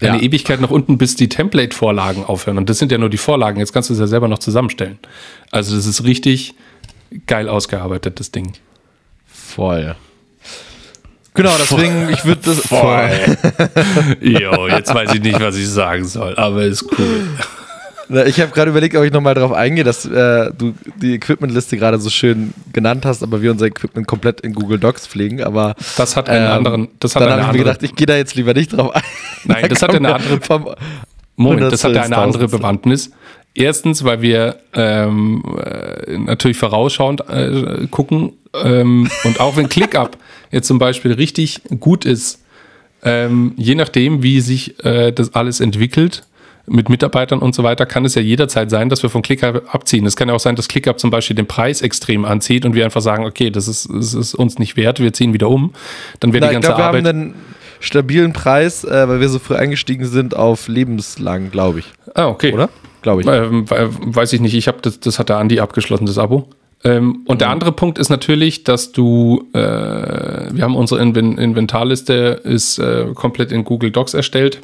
[0.00, 0.22] eine ja.
[0.22, 2.58] Ewigkeit nach unten, bis die Template-Vorlagen aufhören.
[2.58, 3.58] Und das sind ja nur die Vorlagen.
[3.58, 4.98] Jetzt kannst du es ja selber noch zusammenstellen.
[5.50, 6.54] Also das ist richtig
[7.26, 8.52] geil ausgearbeitet, das Ding.
[9.26, 9.96] Voll.
[11.36, 12.60] Genau, deswegen, ich würde das.
[12.60, 13.10] Voll.
[14.20, 17.28] jo, jetzt weiß ich nicht, was ich sagen soll, aber ist cool.
[18.26, 21.98] Ich habe gerade überlegt, ob ich nochmal darauf eingehe, dass äh, du die Equipmentliste gerade
[21.98, 25.42] so schön genannt hast, aber wir unser Equipment komplett in Google Docs pflegen.
[25.42, 26.88] Aber das hat einen ähm, anderen.
[27.00, 29.02] Das hat dann habe ich mir gedacht, ich gehe da jetzt lieber nicht drauf ein.
[29.44, 30.76] Nein, das hat eine andere.
[31.34, 33.10] Moment, das hat eine andere Bewandtnis.
[33.56, 40.18] Erstens, weil wir ähm, äh, natürlich vorausschauend äh, gucken ähm, und auch wenn ClickUp
[40.50, 42.42] jetzt zum Beispiel richtig gut ist,
[43.02, 46.24] ähm, je nachdem, wie sich äh, das alles entwickelt,
[46.68, 50.04] mit Mitarbeitern und so weiter, kann es ja jederzeit sein, dass wir von ClickUp abziehen.
[50.04, 52.84] Es kann ja auch sein, dass ClickUp zum Beispiel den Preis extrem anzieht und wir
[52.84, 55.72] einfach sagen, okay, das ist, das ist uns nicht wert, wir ziehen wieder um.
[56.20, 57.04] Dann wäre die ganze glaub, Arbeit.
[57.04, 57.34] Wir haben einen
[57.80, 61.86] stabilen Preis, äh, weil wir so früh eingestiegen sind, auf lebenslang, glaube ich.
[62.14, 62.52] Ah, okay.
[62.52, 62.68] Oder?
[63.06, 63.28] Glaube ich.
[63.28, 64.54] Ähm, weiß ich nicht.
[64.54, 66.48] Ich habe das, das hat der Andi abgeschlossen, das Abo.
[66.82, 67.38] Ähm, und mhm.
[67.38, 73.06] der andere Punkt ist natürlich, dass du, äh, wir haben unsere Inven Inventarliste ist äh,
[73.14, 74.60] komplett in Google Docs erstellt,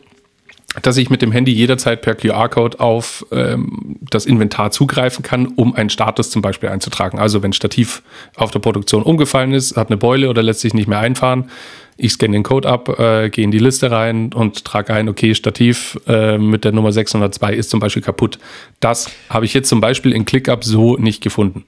[0.82, 5.76] dass ich mit dem Handy jederzeit per QR-Code auf ähm, das Inventar zugreifen kann, um
[5.76, 7.20] einen Status zum Beispiel einzutragen.
[7.20, 8.02] Also wenn Stativ
[8.34, 11.48] auf der Produktion umgefallen ist, hat eine Beule oder lässt sich nicht mehr einfahren,
[11.96, 15.34] ich scanne den Code ab, äh, gehe in die Liste rein und trage ein, okay,
[15.34, 18.38] Stativ äh, mit der Nummer 602 ist zum Beispiel kaputt.
[18.80, 21.64] Das habe ich jetzt zum Beispiel in ClickUp so nicht gefunden.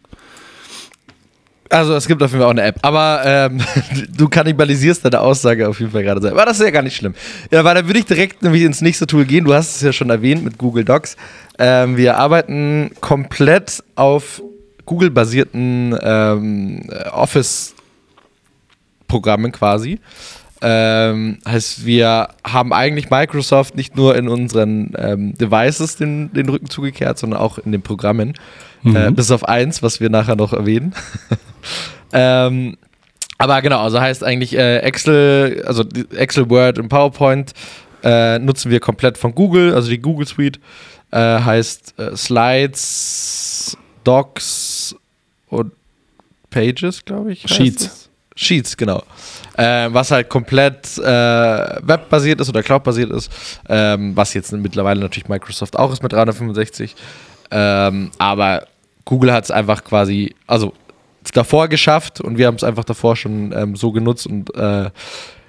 [1.70, 2.78] Also es gibt auf jeden Fall auch eine App.
[2.82, 3.60] Aber ähm,
[4.16, 6.42] du kannibalisierst deine Aussage auf jeden Fall gerade selber.
[6.42, 7.14] Aber das ist ja gar nicht schlimm.
[7.50, 9.44] Ja, weil dann würde ich direkt nämlich ins nächste Tool gehen.
[9.44, 11.16] Du hast es ja schon erwähnt mit Google Docs.
[11.58, 14.42] Ähm, wir arbeiten komplett auf
[14.86, 16.82] Google-basierten ähm,
[19.14, 19.98] Office-Programmen quasi.
[20.60, 26.70] Ähm, heißt, wir haben eigentlich Microsoft nicht nur in unseren ähm, Devices den, den Rücken
[26.70, 28.34] zugekehrt, sondern auch in den Programmen.
[28.82, 28.96] Mhm.
[28.96, 30.94] Äh, bis auf eins, was wir nachher noch erwähnen.
[32.12, 32.76] ähm,
[33.36, 35.84] aber genau, also heißt eigentlich äh, Excel, also
[36.16, 37.52] Excel, Word und PowerPoint
[38.02, 40.60] äh, nutzen wir komplett von Google, also die Google Suite.
[41.10, 44.96] Äh, heißt äh, Slides, Docs
[45.48, 45.72] und
[46.50, 47.42] Pages, glaube ich.
[47.46, 48.03] Sheets.
[48.34, 49.02] Sheets, genau.
[49.56, 53.30] Äh, was halt komplett äh, webbasiert ist oder cloudbasiert ist,
[53.68, 56.96] ähm, was jetzt mittlerweile natürlich Microsoft auch ist mit 365.
[57.50, 58.66] Ähm, aber
[59.04, 60.72] Google hat es einfach quasi, also
[61.32, 64.90] davor geschafft und wir haben es einfach davor schon ähm, so genutzt und äh,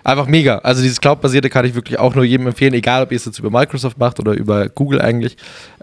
[0.03, 0.59] einfach mega.
[0.59, 3.39] Also dieses Cloud-basierte kann ich wirklich auch nur jedem empfehlen, egal ob ihr es jetzt
[3.39, 5.37] über Microsoft macht oder über Google eigentlich,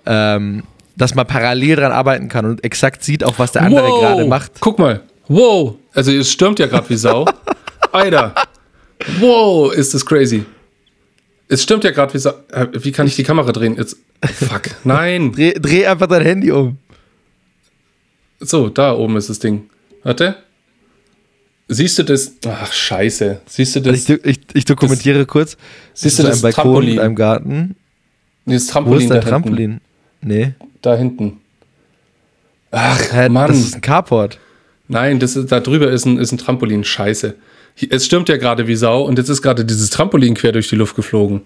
[0.06, 0.62] ähm,
[0.96, 4.00] dass man parallel dran arbeiten kann und exakt sieht auch, was der andere wow.
[4.00, 4.52] gerade macht.
[4.60, 7.26] Guck mal, wow, also es stürmt ja gerade wie Sau.
[7.92, 8.34] Alter,
[9.20, 10.44] wow, ist das crazy.
[11.48, 12.34] Es stimmt ja gerade wie Sau.
[12.72, 13.76] Wie kann ich die Kamera drehen?
[13.76, 15.32] Jetzt, fuck, nein.
[15.32, 16.78] dreh, dreh einfach dein Handy um.
[18.40, 19.68] So, da oben ist das Ding.
[20.02, 20.36] Warte.
[21.68, 22.32] Siehst du das?
[22.46, 23.40] Ach, scheiße.
[23.46, 24.08] Siehst du das?
[24.08, 25.56] Ich, ich, ich dokumentiere das, kurz.
[25.94, 26.38] Siehst du das?
[26.38, 26.94] Ein Balkon Trampolin.
[26.94, 27.76] in einem Garten.
[28.44, 28.98] Nee, das Trampolin.
[28.98, 29.70] Wo ist dein da Trampolin?
[29.70, 29.82] Hinten.
[30.20, 30.54] Nee.
[30.82, 31.40] Da hinten.
[32.72, 33.48] Ach, Mann.
[33.48, 34.38] Das ist ein Carport.
[34.88, 36.84] Nein, das ist, da drüber ist ein, ist ein Trampolin.
[36.84, 37.34] Scheiße.
[37.88, 40.76] Es stürmt ja gerade wie Sau und jetzt ist gerade dieses Trampolin quer durch die
[40.76, 41.42] Luft geflogen.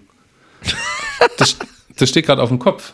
[1.37, 1.57] das,
[1.95, 2.93] das steht gerade auf dem Kopf.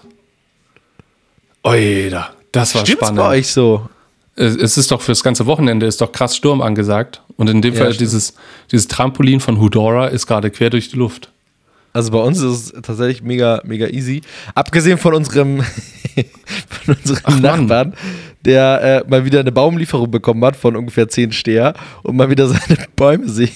[1.63, 3.17] Oida, das war Stimmt's spannend.
[3.17, 3.89] bei euch so?
[4.35, 7.21] es ist doch fürs ganze Wochenende ist doch krass Sturm angesagt.
[7.37, 8.33] Und in dem ja, Fall dieses,
[8.71, 11.31] dieses Trampolin von Hudora ist gerade quer durch die Luft.
[11.93, 14.21] Also bei uns ist es tatsächlich mega, mega easy.
[14.55, 15.61] Abgesehen von unserem,
[16.67, 17.93] von unserem Ach, Nachbarn, Mann.
[18.45, 22.47] Der äh, mal wieder eine Baumlieferung bekommen hat von ungefähr zehn Steher und mal wieder
[22.47, 23.53] seine Bäume sieht.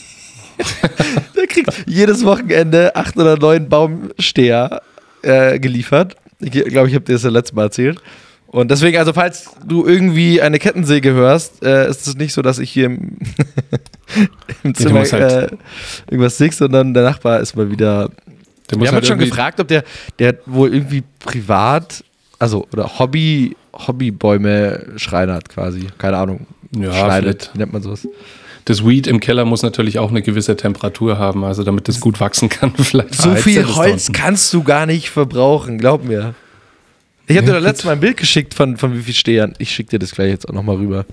[1.36, 4.82] der kriegt jedes Wochenende acht oder neun Baumsteher
[5.22, 6.16] äh, geliefert.
[6.40, 8.02] Ich glaube, ich habe dir das ja letztes Mal erzählt.
[8.48, 12.60] Und deswegen, also falls du irgendwie eine Kettensäge hörst, äh, ist es nicht so, dass
[12.60, 13.18] ich hier im,
[14.64, 15.56] im Zimmer halt äh,
[16.10, 18.10] irgendwas sehe, sondern der Nachbar ist mal wieder.
[18.72, 19.84] Der Wir haben halt uns schon gefragt, ob der,
[20.20, 22.04] der wohl irgendwie privat,
[22.40, 25.88] also oder Hobby, Hobbybäume schreinert quasi.
[25.98, 26.48] Keine Ahnung.
[26.78, 27.52] Ja, schneidet.
[27.54, 28.08] Wie nennt man sowas?
[28.66, 32.20] Das Weed im Keller muss natürlich auch eine gewisse Temperatur haben, also damit das gut
[32.20, 32.74] wachsen kann.
[32.78, 36.36] Vielleicht so viel Holz kannst du gar nicht verbrauchen, glaub mir.
[37.28, 39.54] Ich habe dir doch letztes Mal ein Bild geschickt von, von wie viel Stehern.
[39.58, 41.06] Ich schicke dir das gleich jetzt auch nochmal rüber.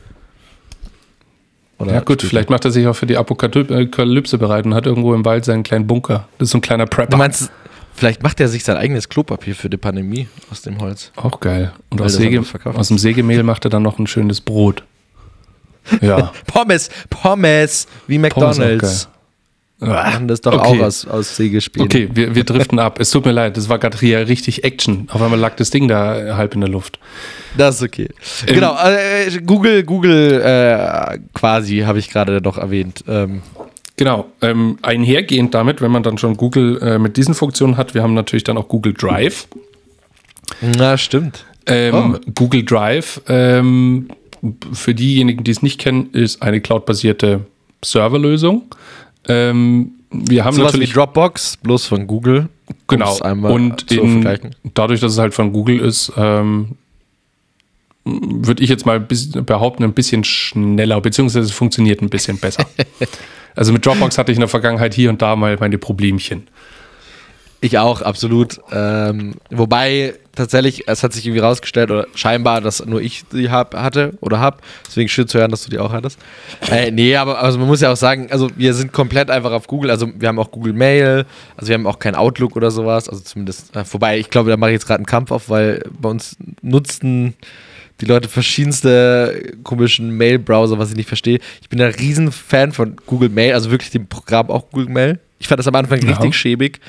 [1.78, 5.14] Oder ja gut, vielleicht macht er sich auch für die Apokalypse bereit und hat irgendwo
[5.14, 6.28] im Wald seinen kleinen Bunker.
[6.38, 7.10] Das ist so ein kleiner Prepper.
[7.10, 7.50] Du meinst,
[7.94, 11.12] vielleicht macht er sich sein eigenes Klopapier für die Pandemie aus dem Holz.
[11.16, 11.72] Auch geil.
[11.90, 14.84] Und aus, Säge, aus dem Sägemehl macht er dann noch ein schönes Brot.
[16.00, 16.32] Ja.
[16.46, 19.08] Pommes, Pommes, wie McDonalds.
[19.78, 20.80] machen das doch okay.
[20.80, 21.86] auch aus, aus Sägespielen.
[21.86, 22.98] Okay, wir, wir driften ab.
[23.00, 25.08] Es tut mir leid, das war gerade hier richtig Action.
[25.10, 26.98] Auf einmal lag das Ding da halb in der Luft.
[27.56, 28.08] Das ist okay.
[28.46, 33.04] Ähm, genau, äh, Google, Google äh, quasi habe ich gerade noch erwähnt.
[33.06, 33.42] Ähm.
[33.96, 38.02] Genau, ähm, einhergehend damit, wenn man dann schon Google äh, mit diesen Funktionen hat, wir
[38.02, 39.46] haben natürlich dann auch Google Drive.
[40.60, 41.44] Na, stimmt.
[41.66, 42.30] Ähm, oh.
[42.34, 44.08] Google Drive, ähm,
[44.72, 47.46] für diejenigen, die es nicht kennen, ist eine cloudbasierte
[47.82, 48.64] Serverlösung.
[49.28, 52.48] Ähm, wir haben so natürlich Dropbox, bloß von Google.
[52.86, 53.16] Genau.
[53.22, 56.76] Und in, dadurch, dass es halt von Google ist, ähm,
[58.04, 62.66] würde ich jetzt mal behaupten, ein bisschen schneller, beziehungsweise es funktioniert ein bisschen besser.
[63.54, 66.48] also mit Dropbox hatte ich in der Vergangenheit hier und da mal meine Problemchen.
[67.64, 68.60] Ich auch, absolut.
[68.72, 73.74] Ähm, wobei tatsächlich, es hat sich irgendwie rausgestellt, oder scheinbar, dass nur ich die hab,
[73.74, 74.58] hatte oder habe.
[74.86, 76.18] Deswegen schön zu hören, dass du die auch hattest.
[76.70, 79.66] Äh, nee, aber also man muss ja auch sagen, also wir sind komplett einfach auf
[79.66, 79.90] Google.
[79.90, 81.24] Also wir haben auch Google Mail,
[81.56, 83.08] also wir haben auch kein Outlook oder sowas.
[83.08, 85.84] Also zumindest, äh, vorbei, ich glaube, da mache ich jetzt gerade einen Kampf auf, weil
[85.98, 87.34] bei uns nutzten
[88.00, 91.38] die Leute verschiedenste komischen Mail-Browser, was ich nicht verstehe.
[91.62, 95.20] Ich bin ein riesen Fan von Google Mail, also wirklich dem Programm auch Google Mail.
[95.38, 96.08] Ich fand das am Anfang ja.
[96.08, 96.80] richtig schäbig.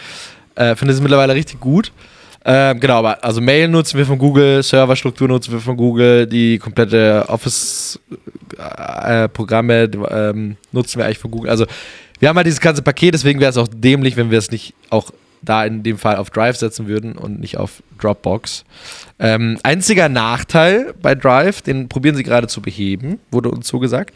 [0.56, 1.92] Äh, Finde es mittlerweile richtig gut.
[2.48, 6.60] Ähm, genau, aber also Mail nutzen wir von Google, Serverstruktur nutzen wir von Google, die
[6.60, 9.90] komplette Office-Programme äh,
[10.30, 11.50] ähm, nutzen wir eigentlich von Google.
[11.50, 11.66] Also
[12.20, 14.76] wir haben halt dieses ganze Paket, deswegen wäre es auch dämlich, wenn wir es nicht
[14.92, 15.10] auch
[15.46, 18.66] da in dem Fall auf Drive setzen würden und nicht auf Dropbox.
[19.20, 24.14] Ähm, einziger Nachteil bei Drive, den probieren sie gerade zu beheben, wurde uns so gesagt,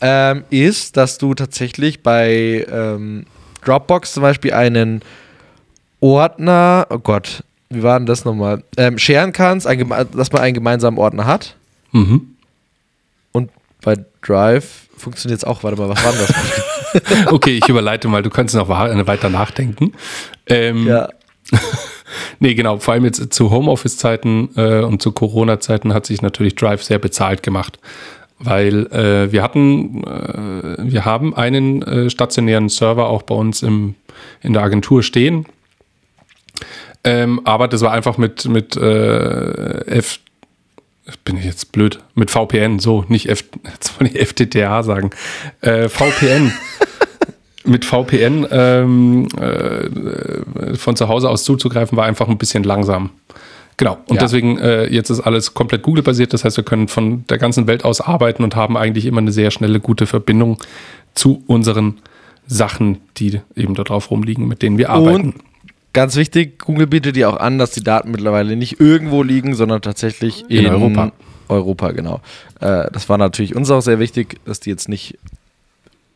[0.00, 3.26] ähm, ist, dass du tatsächlich bei ähm,
[3.64, 5.02] Dropbox zum Beispiel einen
[6.00, 8.64] Ordner, oh Gott, wie war denn das nochmal?
[8.76, 11.56] Ähm, scheren kannst, ein, dass man einen gemeinsamen Ordner hat.
[11.92, 12.36] Mhm.
[13.30, 13.50] Und
[13.82, 15.62] bei Drive funktioniert es auch.
[15.62, 16.34] Warte mal, was war denn das?
[17.30, 19.92] okay, ich überleite mal, du kannst noch weiter nachdenken.
[20.46, 21.08] Ähm, ja.
[22.40, 26.82] nee, genau, vor allem jetzt zu Homeoffice-Zeiten äh, und zu Corona-Zeiten hat sich natürlich Drive
[26.82, 27.78] sehr bezahlt gemacht.
[28.38, 33.94] Weil äh, wir hatten, äh, wir haben einen äh, stationären Server auch bei uns im,
[34.40, 35.46] in der Agentur stehen.
[37.04, 40.18] Ähm, aber das war einfach mit, mit äh, F,
[41.24, 45.10] bin ich jetzt blöd, mit VPN, so, nicht F, jetzt wollte ich FTTH sagen,
[45.60, 46.52] äh, VPN.
[47.64, 53.10] mit VPN ähm, äh, von zu Hause aus zuzugreifen, war einfach ein bisschen langsam.
[53.76, 53.98] Genau.
[54.08, 54.22] Und ja.
[54.22, 56.32] deswegen, äh, jetzt ist alles komplett Google-basiert.
[56.32, 59.32] Das heißt, wir können von der ganzen Welt aus arbeiten und haben eigentlich immer eine
[59.32, 60.58] sehr schnelle, gute Verbindung
[61.14, 61.98] zu unseren
[62.46, 65.30] Sachen, die eben da drauf rumliegen, mit denen wir arbeiten.
[65.30, 65.34] Und
[65.92, 69.82] ganz wichtig, Google bietet dir auch an, dass die Daten mittlerweile nicht irgendwo liegen, sondern
[69.82, 71.12] tatsächlich in, in Europa.
[71.48, 72.20] Europa, genau.
[72.60, 75.18] Äh, das war natürlich uns auch sehr wichtig, dass die jetzt nicht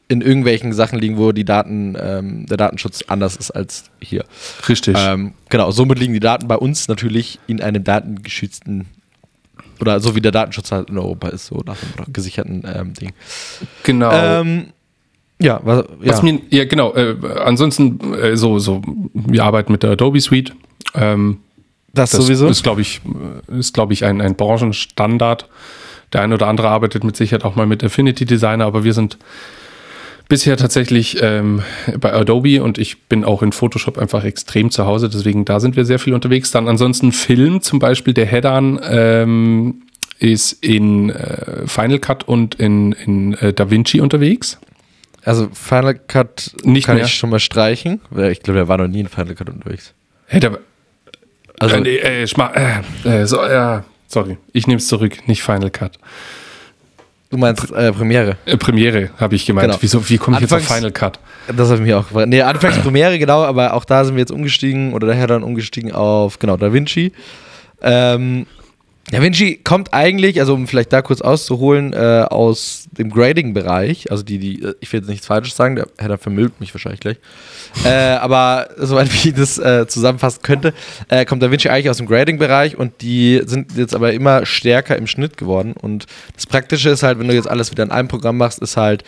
[0.08, 4.24] in irgendwelchen Sachen liegen, wo die Daten, ähm, der Datenschutz anders ist als hier.
[4.68, 4.96] Richtig.
[4.98, 8.86] Ähm, genau, somit liegen die Daten bei uns natürlich in einem datengeschützten
[9.80, 13.12] oder so wie der Datenschutz halt in Europa ist, so nach einem gesicherten ähm, Ding.
[13.82, 14.10] Genau.
[14.12, 14.68] Ähm,
[15.40, 16.12] ja, was, ja.
[16.12, 16.94] Was mir, ja, genau.
[16.94, 20.54] Äh, ansonsten, äh, so, so, wir arbeiten mit der Adobe Suite.
[20.94, 21.38] Ähm,
[21.92, 22.46] das, das, sowieso.
[22.48, 23.00] Ist, glaube ich,
[23.48, 25.48] ist, glaube ich, ein, ein Branchenstandard.
[26.12, 29.18] Der eine oder andere arbeitet mit Sicherheit auch mal mit Affinity Designer, aber wir sind
[30.28, 31.62] bisher tatsächlich ähm,
[32.00, 35.76] bei Adobe und ich bin auch in Photoshop einfach extrem zu Hause, deswegen da sind
[35.76, 36.50] wir sehr viel unterwegs.
[36.50, 39.82] Dann ansonsten Film, zum Beispiel der Headan ähm,
[40.18, 44.58] ist in äh, Final Cut und in, in äh, DaVinci unterwegs.
[45.26, 47.04] Also Final Cut nicht kann mehr.
[47.04, 48.00] ich schon mal streichen.
[48.30, 49.92] Ich glaube, der war noch nie in Final Cut unterwegs.
[50.26, 50.58] Hey, der,
[51.58, 55.98] also, äh, äh, äh, so, ja, sorry, ich nehme es zurück, nicht Final Cut.
[57.30, 58.36] Du meinst äh, Premiere?
[58.46, 59.66] Äh, Premiere, habe ich gemeint.
[59.66, 59.78] Genau.
[59.80, 61.18] Wieso, wie komme ich Anfangs, jetzt auf Final Cut?
[61.48, 62.28] Das habe ich mir auch gefragt.
[62.28, 65.90] Nee, anfangs Premiere, genau, aber auch da sind wir jetzt umgestiegen oder daher dann umgestiegen
[65.90, 67.12] auf, genau, Da Vinci.
[67.82, 68.46] Ähm,
[69.10, 74.10] Da Vinci kommt eigentlich, also um vielleicht da kurz auszuholen, äh, aus dem Grading-Bereich.
[74.10, 77.00] Also die, die, äh, ich will jetzt nichts Falsches sagen, der Header vermüllt mich wahrscheinlich
[77.00, 77.18] gleich.
[77.84, 80.74] äh, aber soweit wie ich das äh, zusammenfassen könnte,
[81.08, 84.96] äh, kommt Da Vinci eigentlich aus dem Grading-Bereich und die sind jetzt aber immer stärker
[84.96, 85.74] im Schnitt geworden.
[85.80, 88.76] Und das Praktische ist halt, wenn du jetzt alles wieder in einem Programm machst, ist
[88.76, 89.04] halt,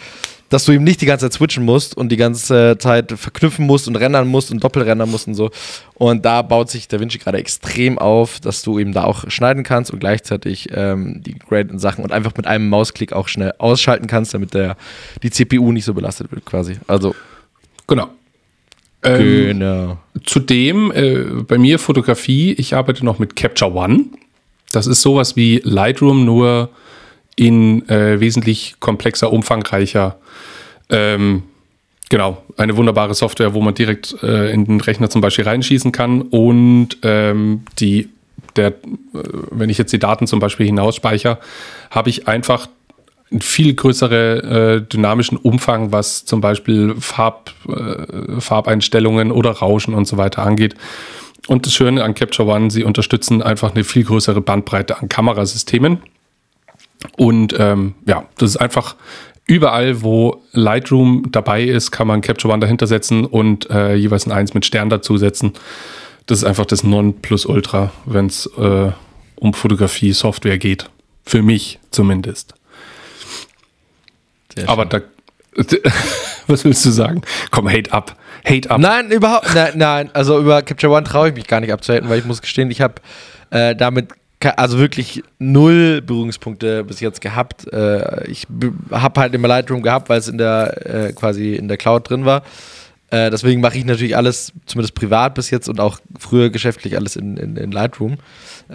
[0.48, 3.86] dass du ihm nicht die ganze Zeit switchen musst und die ganze Zeit verknüpfen musst
[3.86, 5.50] und rendern musst und doppelrendern musst und so.
[5.94, 9.90] Und da baut sich DaVinci gerade extrem auf, dass du eben da auch schneiden kannst
[9.90, 14.32] und gleichzeitig ähm, die graded Sachen und einfach mit einem Mausklick auch schnell ausschalten kannst,
[14.34, 14.76] damit der,
[15.22, 16.76] die CPU nicht so belastet wird quasi.
[16.86, 17.14] Also.
[17.86, 18.08] Genau.
[19.02, 19.98] Ähm, genau.
[20.24, 24.06] Zudem äh, bei mir Fotografie, ich arbeite noch mit Capture One.
[24.72, 26.70] Das ist sowas wie Lightroom, nur
[27.38, 30.16] in äh, wesentlich komplexer, umfangreicher.
[30.90, 31.44] Ähm,
[32.08, 36.22] genau, eine wunderbare Software, wo man direkt äh, in den Rechner zum Beispiel reinschießen kann
[36.22, 38.08] und ähm, die,
[38.56, 38.74] der, äh,
[39.52, 41.38] wenn ich jetzt die Daten zum Beispiel hinausspeichere,
[41.90, 42.68] habe ich einfach
[43.30, 50.06] einen viel größere äh, dynamischen Umfang, was zum Beispiel Farb, äh, Farbeinstellungen oder Rauschen und
[50.06, 50.74] so weiter angeht.
[51.46, 55.98] Und das Schöne an Capture One, sie unterstützen einfach eine viel größere Bandbreite an Kamerasystemen.
[57.16, 58.96] Und ähm, ja, das ist einfach
[59.46, 64.32] überall, wo Lightroom dabei ist, kann man Capture One dahinter setzen und äh, jeweils ein
[64.32, 65.52] Eins mit Stern dazusetzen.
[66.26, 68.92] Das ist einfach das Non-Plus-Ultra, wenn es äh,
[69.36, 70.90] um Fotografie-Software geht.
[71.24, 72.54] Für mich zumindest.
[74.66, 75.00] Aber da.
[76.46, 77.22] Was willst du sagen?
[77.50, 78.16] Komm, hate up.
[78.46, 78.80] Hate up.
[78.80, 79.54] Nein, überhaupt.
[79.54, 80.10] Nein, nein.
[80.14, 82.80] Also über Capture One traue ich mich gar nicht abzuhalten, weil ich muss gestehen, ich
[82.80, 82.94] habe
[83.50, 84.08] äh, damit
[84.56, 87.70] also wirklich null Berührungspunkte bis jetzt gehabt.
[87.72, 88.46] Äh, ich
[88.90, 92.24] habe halt immer Lightroom gehabt, weil es in der äh, quasi in der Cloud drin
[92.24, 92.42] war.
[93.10, 97.16] Äh, deswegen mache ich natürlich alles, zumindest privat bis jetzt und auch früher geschäftlich alles
[97.16, 98.18] in, in, in Lightroom.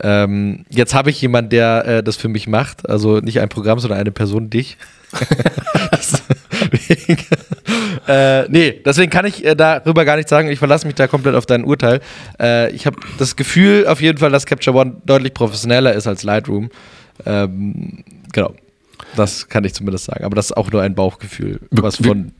[0.02, 2.90] Ähm, jetzt habe ich jemanden, der äh, das für mich macht.
[2.90, 4.78] Also nicht ein Programm, sondern eine Person, dich.
[6.72, 7.18] deswegen,
[8.08, 10.50] äh, nee, deswegen kann ich äh, darüber gar nichts sagen.
[10.50, 12.02] Ich verlasse mich da komplett auf dein Urteil.
[12.40, 16.24] Äh, ich habe das Gefühl auf jeden Fall, dass Capture One deutlich professioneller ist als
[16.24, 16.70] Lightroom.
[17.26, 18.54] Ähm, genau.
[19.16, 20.24] Das kann ich zumindest sagen.
[20.24, 21.60] Aber das ist auch nur ein Bauchgefühl.
[21.70, 22.32] Was von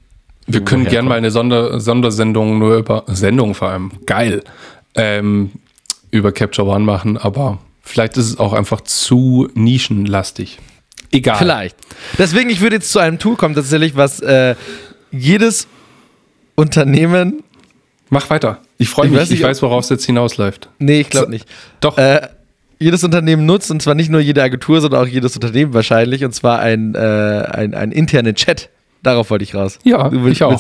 [0.48, 4.44] Wir können gerne mal eine Sonder Sondersendung nur über Sendung vor allem geil
[4.96, 5.52] ähm,
[6.12, 10.60] über Capture One machen, aber vielleicht ist es auch einfach zu nischenlastig.
[11.12, 11.38] Egal.
[11.38, 11.76] Vielleicht.
[12.18, 14.56] Deswegen, ich würde jetzt zu einem Tool kommen, tatsächlich, was äh,
[15.12, 15.68] jedes
[16.56, 17.44] Unternehmen.
[18.10, 18.60] Mach weiter.
[18.78, 19.20] Ich freue mich.
[19.20, 20.70] Weiß nicht, ich weiß, worauf es jetzt hinausläuft.
[20.80, 21.48] Nee, ich glaube nicht.
[21.80, 21.98] Doch.
[21.98, 22.28] Äh,
[22.80, 26.34] jedes Unternehmen nutzt, und zwar nicht nur jede Agentur, sondern auch jedes Unternehmen wahrscheinlich, und
[26.34, 28.70] zwar ein, äh, ein, ein internen Chat.
[29.04, 29.80] Darauf wollte ich raus.
[29.84, 30.52] Ja, du willst, ich auch.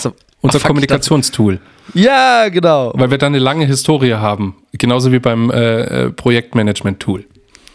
[0.42, 1.60] Unser Ach, Kommunikationstool.
[1.94, 2.92] Ja, genau.
[2.96, 4.56] Weil wir da eine lange Historie haben.
[4.74, 7.26] Genauso wie beim äh, äh Projektmanagement-Tool.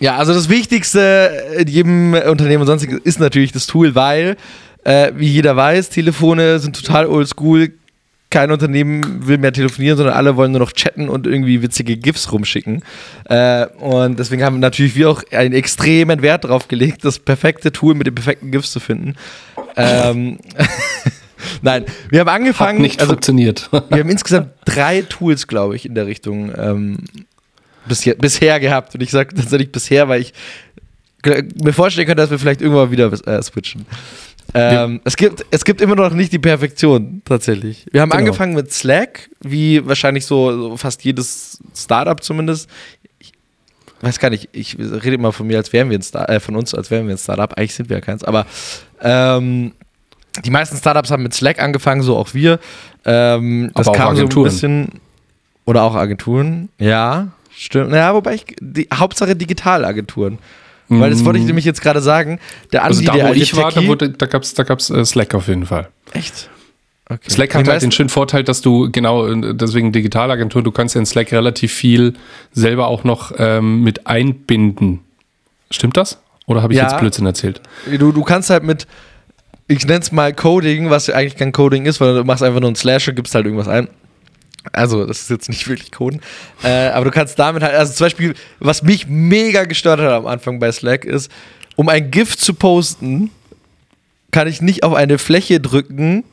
[0.00, 4.36] Ja, also das Wichtigste in jedem Unternehmen und sonstiges ist natürlich das Tool, weil,
[4.84, 7.72] äh, wie jeder weiß, Telefone sind total oldschool.
[8.30, 12.30] Kein Unternehmen will mehr telefonieren, sondern alle wollen nur noch chatten und irgendwie witzige GIFs
[12.30, 12.82] rumschicken.
[13.24, 17.94] Äh, und deswegen haben natürlich wir auch einen extremen Wert darauf gelegt, das perfekte Tool
[17.94, 19.14] mit den perfekten GIFs zu finden.
[19.76, 20.38] Ähm,
[21.62, 22.78] Nein, wir haben angefangen.
[22.78, 23.68] Hat nicht also, funktioniert.
[23.88, 26.98] wir haben insgesamt drei Tools, glaube ich, in der Richtung ähm,
[27.86, 28.94] bis, bisher gehabt.
[28.94, 30.34] Und ich sage tatsächlich bisher, weil ich
[31.24, 33.86] mir vorstellen könnte, dass wir vielleicht irgendwann wieder äh, switchen.
[34.54, 37.86] Ähm, es, gibt, es gibt immer noch nicht die Perfektion, tatsächlich.
[37.92, 38.20] Wir haben genau.
[38.20, 42.68] angefangen mit Slack, wie wahrscheinlich so, so fast jedes Startup zumindest.
[43.18, 43.32] Ich
[44.00, 46.56] weiß gar nicht, ich rede immer von mir, als wären wir ein Star äh, von
[46.56, 47.52] uns, als wären wir ein Startup.
[47.58, 48.46] Eigentlich sind wir ja keins, aber
[49.02, 49.72] ähm,
[50.44, 52.58] die meisten Startups haben mit Slack angefangen, so auch wir.
[53.04, 55.00] Ähm, das kam so ein bisschen.
[55.64, 57.28] Oder auch Agenturen, ja.
[57.54, 57.92] Stimmt.
[57.92, 58.46] Ja, wobei ich.
[58.60, 60.38] Die, Hauptsache Digitalagenturen.
[60.88, 61.00] Mhm.
[61.00, 61.48] Weil das wollte ich mhm.
[61.48, 62.40] nämlich jetzt gerade sagen.
[62.72, 65.04] Der Andi, also da, wo ich war, da, wurde, da gab es da gab's, äh,
[65.04, 65.88] Slack auf jeden Fall.
[66.12, 66.50] Echt?
[67.10, 67.30] Okay.
[67.30, 70.98] Slack hat halt den schönen Vorteil, dass du genau, äh, deswegen Digitalagentur, du kannst ja
[71.00, 72.14] in Slack relativ viel
[72.52, 75.00] selber auch noch ähm, mit einbinden.
[75.70, 76.18] Stimmt das?
[76.46, 77.60] Oder habe ich ja, jetzt Blödsinn erzählt?
[77.98, 78.86] Du, du kannst halt mit,
[79.68, 82.68] ich nenne es mal Coding, was eigentlich kein Coding ist, weil du machst einfach nur
[82.68, 83.88] einen Slash und gibst halt irgendwas ein.
[84.72, 86.20] Also, das ist jetzt nicht wirklich Coden.
[86.62, 90.26] Äh, aber du kannst damit halt, also zum Beispiel, was mich mega gestört hat am
[90.26, 91.30] Anfang bei Slack ist,
[91.76, 93.30] um ein GIF zu posten,
[94.30, 96.24] kann ich nicht auf eine Fläche drücken,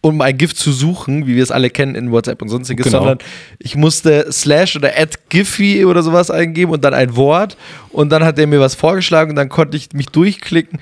[0.00, 2.98] um ein GIF zu suchen, wie wir es alle kennen in WhatsApp und sonstiges, genau.
[2.98, 3.18] sondern
[3.58, 7.56] ich musste Slash oder Add Giphy oder sowas eingeben und dann ein Wort
[7.90, 10.78] und dann hat er mir was vorgeschlagen und dann konnte ich mich durchklicken.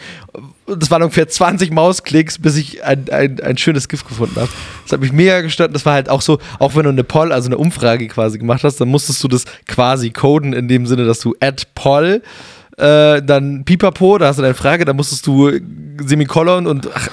[0.67, 4.51] Das waren ungefähr 20 Mausklicks, bis ich ein, ein, ein schönes GIF gefunden habe.
[4.83, 5.75] Das hat mich mega gestört.
[5.75, 8.65] Das war halt auch so, auch wenn du eine Poll, also eine Umfrage quasi gemacht
[8.65, 12.23] hast, dann musstest du das quasi coden in dem Sinne, dass du Add Poll
[12.77, 15.51] äh, dann Pipapo, da hast du deine Frage, da musstest du
[16.05, 17.09] Semikolon und ach,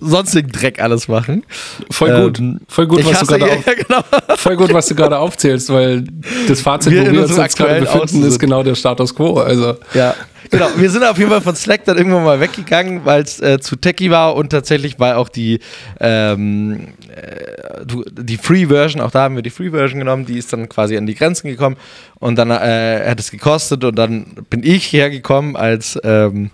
[0.00, 1.44] sonstigen Dreck alles machen.
[1.90, 2.38] Voll gut.
[2.38, 4.36] Ähm, voll gut, was hasse, du gerade ja, genau.
[4.36, 6.04] voll gut, was du gerade aufzählst, weil
[6.46, 9.38] das Fazit, wir wo wir uns jetzt gerade befinden, ist genau der Status quo.
[9.38, 9.76] Also.
[9.94, 10.14] Ja.
[10.50, 13.58] Genau, wir sind auf jeden Fall von Slack dann irgendwann mal weggegangen, weil es äh,
[13.60, 15.58] zu techy war und tatsächlich weil auch die,
[16.00, 20.96] ähm, äh, die Free-Version, auch da haben wir die Free-Version genommen, die ist dann quasi
[20.96, 21.76] an die Grenzen gekommen
[22.18, 26.50] und dann äh, hat es gekostet und dann bin ich hergekommen als ähm,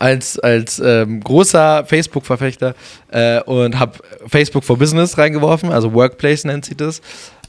[0.00, 2.74] als, als ähm, großer Facebook-Verfechter
[3.12, 7.02] äh, und habe Facebook for Business reingeworfen, also Workplace nennt sich das.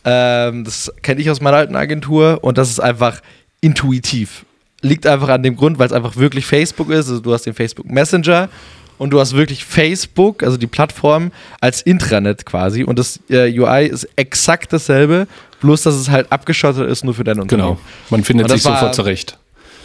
[0.03, 3.21] Ähm, das kenne ich aus meiner alten Agentur und das ist einfach
[3.61, 4.45] intuitiv.
[4.81, 7.07] Liegt einfach an dem Grund, weil es einfach wirklich Facebook ist.
[7.07, 8.49] Also du hast den Facebook Messenger
[8.97, 12.83] und du hast wirklich Facebook, also die Plattform, als Intranet quasi.
[12.83, 15.27] Und das äh, UI ist exakt dasselbe,
[15.61, 17.69] bloß dass es halt abgeschottet ist nur für dein Unternehmen.
[17.69, 19.37] Genau, man findet sich sofort zurecht.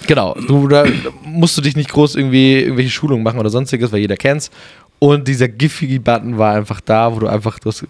[0.06, 0.84] Genau, du, da
[1.24, 4.50] musst du dich nicht groß irgendwie irgendwelche Schulungen machen oder sonstiges, weil jeder kennt's.
[4.98, 7.86] Und dieser Giphy-Button war einfach da, wo du einfach du hast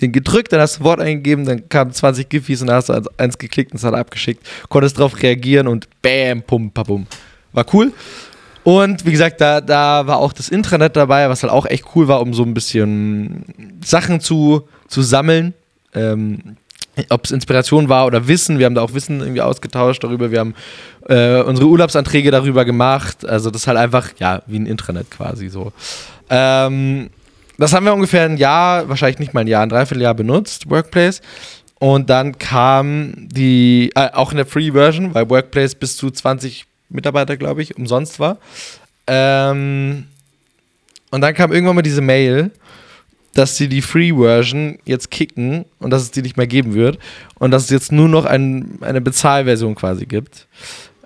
[0.00, 2.88] den gedrückt, dann hast du ein Wort eingegeben, dann kamen 20 Giffys und dann hast
[2.88, 7.06] du eins geklickt und es hat abgeschickt, konntest darauf reagieren und bam, pum, papum.
[7.52, 7.92] War cool.
[8.64, 12.06] Und wie gesagt, da, da war auch das Intranet dabei, was halt auch echt cool
[12.06, 13.44] war, um so ein bisschen
[13.82, 15.54] Sachen zu, zu sammeln.
[15.94, 16.56] Ähm,
[17.10, 18.58] ob es Inspiration war oder Wissen.
[18.58, 20.30] Wir haben da auch Wissen irgendwie ausgetauscht darüber.
[20.30, 20.54] Wir haben
[21.08, 23.26] äh, unsere Urlaubsanträge darüber gemacht.
[23.26, 25.72] Also das ist halt einfach, ja, wie ein Intranet quasi so.
[26.30, 27.10] Ähm,
[27.56, 31.20] das haben wir ungefähr ein Jahr, wahrscheinlich nicht mal ein Jahr, ein Dreivierteljahr benutzt, Workplace.
[31.80, 37.36] Und dann kam die, äh, auch in der Free-Version, weil Workplace bis zu 20 Mitarbeiter,
[37.36, 38.38] glaube ich, umsonst war.
[39.06, 40.04] Ähm,
[41.10, 42.50] und dann kam irgendwann mal diese Mail,
[43.34, 46.98] dass sie die Free-Version jetzt kicken und dass es die nicht mehr geben wird
[47.38, 50.46] und dass es jetzt nur noch ein, eine Bezahlversion quasi gibt.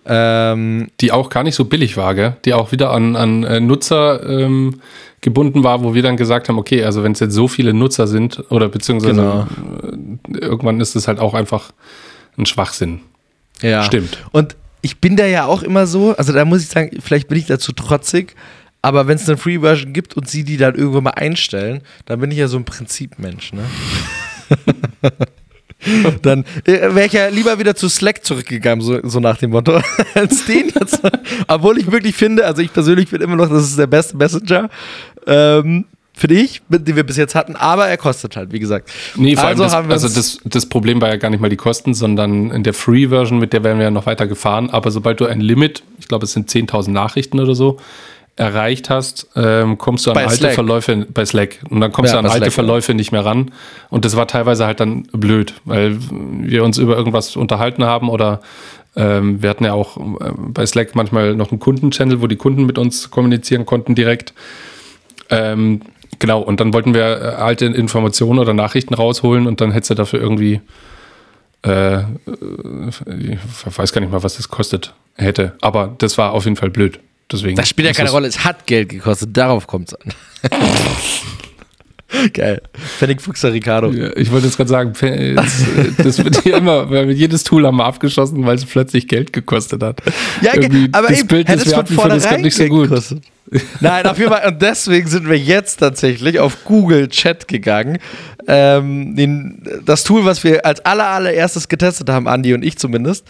[0.04, 2.36] Ähm, die auch gar nicht so billig war, gell?
[2.44, 4.80] die auch wieder an, an äh, Nutzer ähm,
[5.20, 8.08] gebunden war, wo wir dann gesagt haben, okay, also wenn es jetzt so viele Nutzer
[8.08, 9.46] sind oder beziehungsweise genau.
[10.34, 11.72] äh, irgendwann ist es halt auch einfach
[12.36, 13.00] ein Schwachsinn.
[13.60, 13.84] Ja.
[13.84, 14.18] Stimmt.
[14.32, 17.38] Und ich bin da ja auch immer so, also da muss ich sagen, vielleicht bin
[17.38, 18.34] ich dazu trotzig,
[18.84, 22.32] Aber wenn es eine Free-Version gibt und sie die dann irgendwann mal einstellen, dann bin
[22.32, 23.62] ich ja so ein Prinzipmensch, ne?
[26.22, 29.80] dann äh, wäre ich ja lieber wieder zu Slack zurückgegangen, so, so nach dem Motto,
[30.14, 31.00] als den jetzt.
[31.48, 34.68] Obwohl ich wirklich finde, also ich persönlich finde immer noch, das ist der beste Messenger.
[35.26, 38.90] Ähm, finde ich, den wir bis jetzt hatten, aber er kostet halt, wie gesagt.
[39.16, 41.56] Nee, vor also allem das, also das, das Problem war ja gar nicht mal die
[41.56, 44.70] Kosten, sondern in der Free-Version, mit der wären wir ja noch weiter gefahren.
[44.70, 47.78] Aber sobald du ein Limit, ich glaube, es sind 10.000 Nachrichten oder so,
[48.36, 50.54] erreicht hast, ähm, kommst du an bei alte Slack.
[50.54, 51.58] Verläufe bei Slack.
[51.68, 52.96] Und dann kommst ja, du an alte Slack, Verläufe ja.
[52.96, 53.52] nicht mehr ran.
[53.90, 58.40] Und das war teilweise halt dann blöd, weil wir uns über irgendwas unterhalten haben oder
[58.96, 62.64] ähm, wir hatten ja auch äh, bei Slack manchmal noch einen Kundenchannel, wo die Kunden
[62.64, 64.34] mit uns kommunizieren konnten direkt.
[65.30, 65.82] Ähm,
[66.18, 69.94] genau, und dann wollten wir äh, alte Informationen oder Nachrichten rausholen und dann hättest du
[69.94, 70.60] dafür irgendwie
[71.64, 72.04] äh, äh
[73.16, 75.54] ich weiß gar nicht mal, was das kostet hätte.
[75.60, 76.98] Aber das war auf jeden Fall blöd.
[77.30, 80.12] Deswegen das spielt ja keine Rolle, es hat Geld gekostet, darauf kommt es an.
[82.34, 82.60] Geil.
[82.98, 83.90] Pfennig Fuchser Ricardo.
[83.90, 84.92] Ja, ich wollte jetzt gerade sagen,
[85.98, 89.32] das wird hier immer, wir haben jedes Tool haben wir abgeschossen, weil es plötzlich Geld
[89.32, 90.02] gekostet hat.
[90.42, 92.90] Ja, Irgendwie aber das eben, Bild, das wir hatten, von nicht so gut.
[92.90, 93.22] Gekostet.
[93.80, 94.46] Nein, auf jeden Fall.
[94.48, 97.98] Und deswegen sind wir jetzt tatsächlich auf Google Chat gegangen.
[98.46, 103.26] Ähm, den, das Tool, was wir als aller, allererstes getestet haben, Andi und ich zumindest.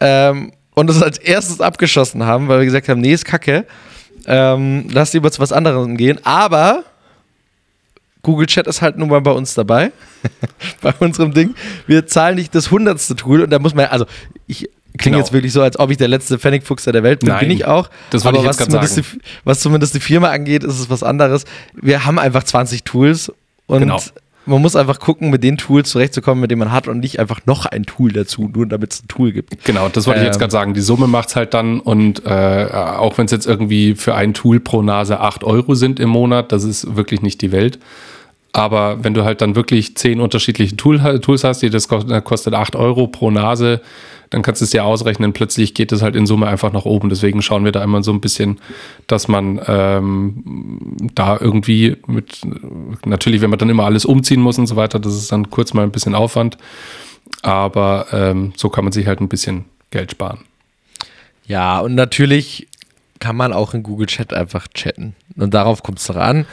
[0.00, 3.64] Ähm, und es als erstes abgeschossen haben, weil wir gesagt haben, nee, ist kacke.
[4.26, 6.20] Ähm, lass lieber zu was anderem gehen.
[6.24, 6.84] Aber
[8.22, 9.90] Google Chat ist halt nun mal bei uns dabei.
[10.82, 11.54] bei unserem Ding.
[11.86, 14.04] Wir zahlen nicht das hundertste Tool und da muss man, also
[14.46, 14.68] ich
[14.98, 15.18] klinge genau.
[15.18, 17.30] jetzt wirklich so, als ob ich der letzte Pfennigfuchser der Welt bin.
[17.30, 17.88] Nein, bin ich auch.
[18.10, 20.90] Das wollte aber ich jetzt was, zumindest die, was zumindest die Firma angeht, ist es
[20.90, 21.46] was anderes.
[21.72, 23.32] Wir haben einfach 20 Tools
[23.66, 23.98] und genau
[24.46, 27.40] man muss einfach gucken, mit den Tools zurechtzukommen, mit denen man hat und nicht einfach
[27.46, 29.64] noch ein Tool dazu, nur damit es ein Tool gibt.
[29.64, 30.40] Genau, das wollte ähm, ich jetzt ähm.
[30.40, 30.74] gerade sagen.
[30.74, 34.34] Die Summe macht es halt dann und äh, auch wenn es jetzt irgendwie für ein
[34.34, 37.78] Tool pro Nase 8 Euro sind im Monat, das ist wirklich nicht die Welt.
[38.56, 42.74] Aber wenn du halt dann wirklich zehn unterschiedliche Tool, Tools hast, die das kostet 8
[42.74, 43.82] Euro pro Nase,
[44.30, 45.34] dann kannst du es dir ausrechnen.
[45.34, 47.10] Plötzlich geht es halt in Summe einfach nach oben.
[47.10, 48.58] Deswegen schauen wir da immer so ein bisschen,
[49.08, 52.40] dass man ähm, da irgendwie mit,
[53.04, 55.74] natürlich, wenn man dann immer alles umziehen muss und so weiter, das ist dann kurz
[55.74, 56.56] mal ein bisschen Aufwand.
[57.42, 60.38] Aber ähm, so kann man sich halt ein bisschen Geld sparen.
[61.46, 62.68] Ja, und natürlich
[63.18, 65.14] kann man auch in Google Chat einfach chatten.
[65.36, 66.46] Und darauf kommt es doch an.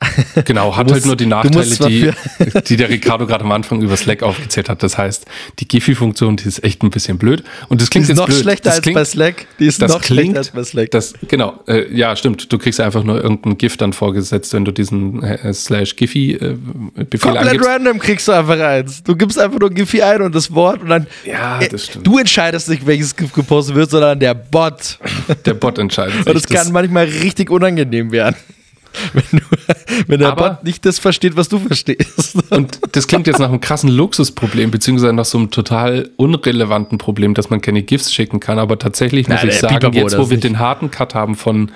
[0.44, 3.80] Genau, hat halt musst, halt nur die Nachteile, die, die der Ricardo gerade am Anfang
[3.80, 4.82] über Slack aufgezählt hat.
[4.82, 5.24] Das heißt,
[5.58, 7.44] die Giphy-Funktion, die ist echt ein bisschen blöd.
[7.68, 8.40] Und das klingt die ist jetzt noch blöd.
[8.40, 9.46] schlechter das als bei Slack.
[9.58, 10.90] Die ist noch klingt, schlechter als bei Slack.
[10.90, 12.52] Das, genau, äh, ja, stimmt.
[12.52, 16.56] Du kriegst einfach nur irgendein GIF dann vorgesetzt, wenn du diesen äh, slash Giphy-Befehl
[16.94, 17.68] äh, Komplett angibst.
[17.68, 19.02] random kriegst du einfach eins.
[19.02, 21.06] Du gibst einfach nur Giphy ein und das Wort und dann.
[21.24, 22.06] Ja, äh, das stimmt.
[22.06, 24.98] Du entscheidest nicht, welches GIF gepostet wird, sondern der Bot.
[25.44, 26.14] Der Bot entscheidet.
[26.26, 28.36] und das kann manchmal richtig unangenehm werden.
[29.12, 29.44] wenn, du,
[30.06, 32.36] wenn der Aber, Bot nicht das versteht, was du verstehst.
[32.50, 37.34] Und das klingt jetzt nach einem krassen Luxusproblem, beziehungsweise nach so einem total unrelevanten Problem,
[37.34, 38.58] dass man keine GIFs schicken kann.
[38.58, 40.44] Aber tatsächlich muss Na, ich sagen, jetzt wo wir nicht.
[40.44, 41.70] den harten Cut haben von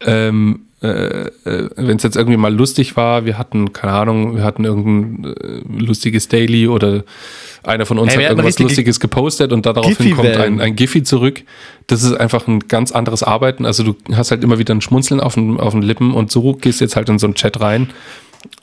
[0.00, 4.44] ähm, äh, äh, wenn es jetzt irgendwie mal lustig war, wir hatten, keine Ahnung, wir
[4.44, 7.02] hatten irgendein äh, lustiges Daily oder
[7.64, 11.42] einer von uns hey, hat irgendwas Lustiges gepostet und daraufhin kommt ein, ein Giphy zurück.
[11.88, 13.66] Das ist einfach ein ganz anderes Arbeiten.
[13.66, 16.54] Also du hast halt immer wieder ein Schmunzeln auf den, auf den Lippen und so
[16.54, 17.90] gehst jetzt halt in so einen Chat rein.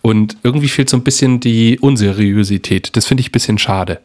[0.01, 2.95] Und irgendwie fehlt so ein bisschen die Unseriosität.
[2.95, 3.99] Das finde ich ein bisschen schade.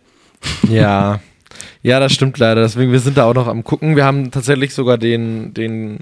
[0.68, 1.20] Ja,
[1.82, 2.62] ja, das stimmt leider.
[2.62, 3.94] Deswegen, wir sind da auch noch am gucken.
[3.94, 5.98] Wir haben tatsächlich sogar den, den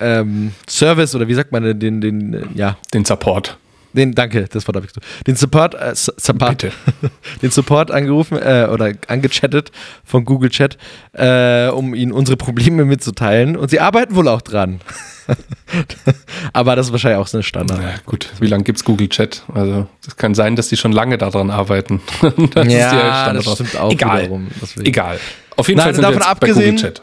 [0.00, 2.76] ähm, Service oder wie sagt man den, den, den ja.
[2.92, 3.58] Den Support
[3.96, 5.00] den, danke, das Wort habe ich so.
[5.26, 6.66] Den Support, äh, Support
[7.42, 9.72] den Support angerufen äh, oder angechattet
[10.04, 10.78] von Google Chat,
[11.12, 13.56] äh, um ihnen unsere Probleme mitzuteilen.
[13.56, 14.80] Und sie arbeiten wohl auch dran.
[16.52, 17.80] Aber das ist wahrscheinlich auch so eine Standard.
[17.80, 19.42] Ja, gut, wie lange gibt es Google Chat?
[19.52, 22.00] Also, es kann sein, dass die schon lange daran arbeiten.
[22.54, 24.22] das ja, das stimmt auch Egal.
[24.22, 24.48] wiederum.
[24.84, 25.18] Egal.
[25.56, 27.02] Auf jeden Nein, Fall sind davon wir jetzt abgesehen, bei Google Chat.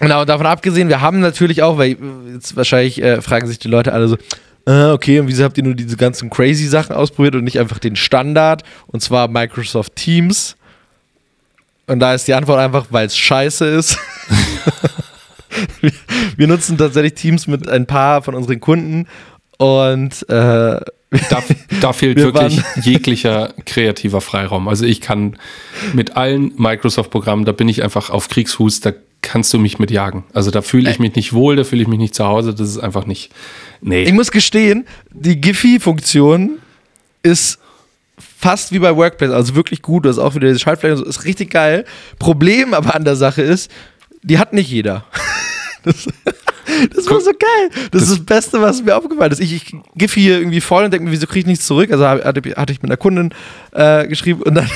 [0.00, 1.96] Genau, davon abgesehen, wir haben natürlich auch, weil
[2.32, 4.16] jetzt wahrscheinlich äh, fragen sich die Leute alle so,
[4.66, 7.78] äh, okay, und wieso habt ihr nur diese ganzen crazy Sachen ausprobiert und nicht einfach
[7.78, 10.56] den Standard, und zwar Microsoft Teams?
[11.86, 13.98] Und da ist die Antwort einfach, weil es scheiße ist.
[15.80, 15.90] wir,
[16.36, 19.06] wir, nutzen tatsächlich Teams mit ein paar von unseren Kunden
[19.56, 20.80] und äh,
[21.30, 21.42] da,
[21.80, 24.68] da, fehlt wirklich jeglicher kreativer Freiraum.
[24.68, 25.38] Also ich kann
[25.94, 28.92] mit allen Microsoft-Programmen, da bin ich einfach auf Kriegsfuß, da
[29.22, 30.24] kannst du mich mit jagen.
[30.32, 32.68] Also da fühle ich mich nicht wohl, da fühle ich mich nicht zu Hause, das
[32.68, 33.30] ist einfach nicht.
[33.80, 34.04] Nee.
[34.04, 36.58] Ich muss gestehen, die Giphy-Funktion
[37.22, 37.58] ist
[38.16, 41.24] fast wie bei Workplace, also wirklich gut, das ist auch wieder diese Schaltfläche, so, ist
[41.24, 41.84] richtig geil.
[42.18, 43.70] Problem aber an der Sache ist,
[44.22, 45.04] die hat nicht jeder.
[46.94, 47.70] Das war so geil.
[47.90, 49.40] Das, das, ist das Beste, was mir aufgefallen ist.
[49.40, 51.90] Ich, ich gif hier irgendwie voll und denke mir, wieso kriege ich nichts zurück?
[51.90, 53.32] Also hatte, hatte ich mit einer Kundin
[53.72, 54.70] äh, geschrieben und dann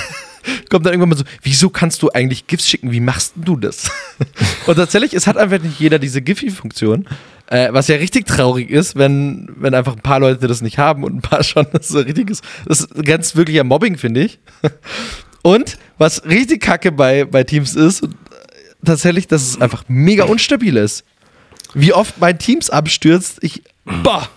[0.70, 2.93] kommt dann irgendwann mal so, wieso kannst du eigentlich GIFs schicken?
[2.93, 3.90] Wie machst du das?
[4.66, 7.07] und tatsächlich, es hat einfach nicht jeder diese Giphy-Funktion.
[7.47, 11.05] Äh, was ja richtig traurig ist, wenn, wenn einfach ein paar Leute das nicht haben
[11.05, 11.66] und ein paar schon.
[11.72, 14.38] Das ist, richtiges, das ist ganz wirklicher Mobbing, finde ich.
[15.43, 18.09] Und was richtig kacke bei, bei Teams ist,
[18.84, 21.05] tatsächlich, dass es einfach mega unstabil ist.
[21.74, 23.62] Wie oft mein Teams abstürzt, ich.
[23.84, 24.28] Boah!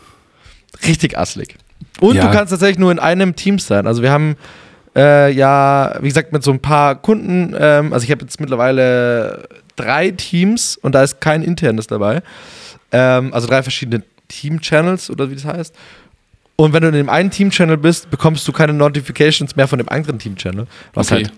[0.86, 1.56] Richtig asslig.
[2.00, 2.26] Und ja.
[2.26, 3.88] du kannst tatsächlich nur in einem Team sein.
[3.88, 4.36] Also wir haben
[4.96, 9.48] äh, ja, wie gesagt, mit so ein paar Kunden, ähm, also ich habe jetzt mittlerweile
[9.76, 12.22] drei Teams und da ist kein internes dabei.
[12.92, 15.76] Ähm, also drei verschiedene Team-Channels oder wie das heißt.
[16.56, 19.90] Und wenn du in dem einen Team-Channel bist, bekommst du keine Notifications mehr von dem
[19.90, 20.68] anderen Team-Channel.
[20.94, 21.26] Was okay.
[21.26, 21.34] halt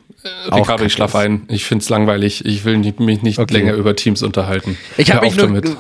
[0.51, 1.43] Ricardo, ich schlaf ein.
[1.49, 2.45] Ich finde es langweilig.
[2.45, 3.53] Ich will mich nicht okay.
[3.53, 4.77] länger über Teams unterhalten.
[4.97, 5.77] Ich habe mich nur, damit.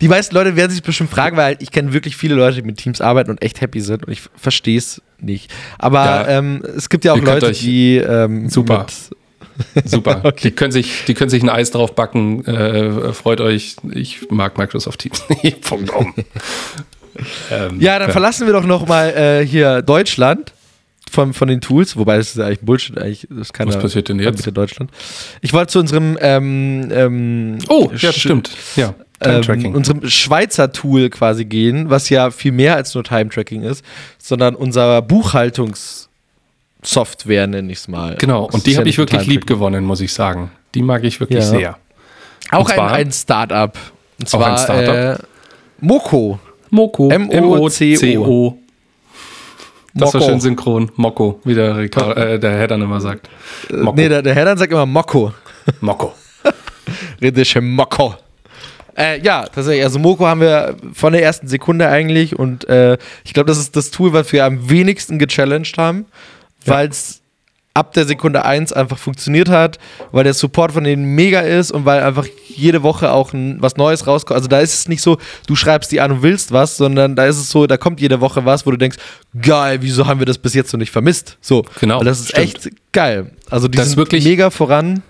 [0.00, 2.76] Die meisten Leute werden sich bestimmt fragen, weil ich kenne wirklich viele Leute, die mit
[2.76, 5.52] Teams arbeiten und echt happy sind und ich verstehe es nicht.
[5.78, 8.86] Aber ja, ähm, es gibt ja auch Leute, die ähm, super.
[9.84, 10.20] Super.
[10.24, 10.48] okay.
[10.48, 12.44] Die, können sich, die können sich ein Eis drauf backen.
[12.44, 13.76] Äh, freut euch.
[13.90, 15.24] Ich mag Microsoft Teams.
[15.62, 16.14] Punkt um.
[17.50, 18.12] ähm, ja, dann ja.
[18.12, 20.52] verlassen wir doch noch mal äh, hier Deutschland
[21.10, 24.18] von, von den Tools, wobei das ist eigentlich Bullshit, eigentlich das kann Was passiert denn
[24.18, 24.44] jetzt?
[24.56, 24.90] Deutschland.
[25.40, 28.50] Ich wollte zu unserem ähm, ähm, Oh, ja, stimmt.
[28.76, 28.94] Ja.
[29.20, 33.82] Ähm, unserem Schweizer Tool quasi gehen, was ja viel mehr als nur Time-Tracking ist,
[34.18, 38.16] sondern unser Buchhaltungssoftware, nenne ich es mal.
[38.18, 40.50] Genau, und die habe ich wirklich lieb gewonnen, muss ich sagen.
[40.74, 41.46] Die mag ich wirklich ja.
[41.46, 41.78] sehr.
[42.50, 43.78] Auch ein, ein Start-up.
[44.18, 44.94] Und zwar auch ein Startup.
[44.94, 45.16] Äh,
[45.80, 46.38] Moko.
[46.70, 47.10] Moko.
[47.10, 48.58] M-O-C-O.
[49.98, 50.90] Das war schön synchron.
[50.96, 53.28] Mokko, wie der, Ricardo, äh, der Herr dann immer sagt.
[53.70, 53.96] Äh, Mokko.
[53.96, 55.32] Nee, der, der Herr dann sagt immer Mokko.
[55.80, 56.14] Mokko.
[57.20, 58.14] Redische Mokko.
[58.96, 59.84] Äh, ja, tatsächlich.
[59.84, 63.76] Also Moko haben wir von der ersten Sekunde eigentlich und äh, ich glaube, das ist
[63.76, 66.06] das Tool, was wir am wenigsten gechallenged haben,
[66.64, 66.74] ja.
[66.74, 67.20] weil es
[67.76, 69.78] ab der Sekunde 1 einfach funktioniert hat,
[70.10, 73.76] weil der Support von denen mega ist und weil einfach jede Woche auch ein, was
[73.76, 74.36] Neues rauskommt.
[74.36, 77.26] Also da ist es nicht so, du schreibst die an und willst was, sondern da
[77.26, 78.96] ist es so, da kommt jede Woche was, wo du denkst,
[79.40, 81.36] geil, wieso haben wir das bis jetzt noch nicht vermisst?
[81.42, 82.00] So, genau.
[82.00, 82.46] Und das ist stimmt.
[82.46, 83.30] echt geil.
[83.50, 85.02] Also die das sind wirklich mega voran.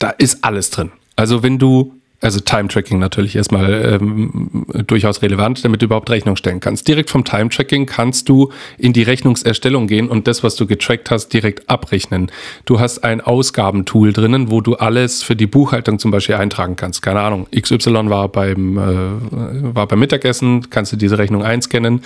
[0.00, 0.90] Da ist alles drin.
[1.14, 6.60] Also wenn du also Time-Tracking natürlich erstmal ähm, durchaus relevant, damit du überhaupt Rechnung stellen
[6.60, 6.86] kannst.
[6.86, 11.30] Direkt vom Time-Tracking kannst du in die Rechnungserstellung gehen und das, was du getrackt hast,
[11.30, 12.30] direkt abrechnen.
[12.66, 17.00] Du hast ein Ausgabentool drinnen, wo du alles für die Buchhaltung zum Beispiel eintragen kannst.
[17.00, 22.02] Keine Ahnung, XY war beim, äh, war beim Mittagessen, kannst du diese Rechnung einscannen,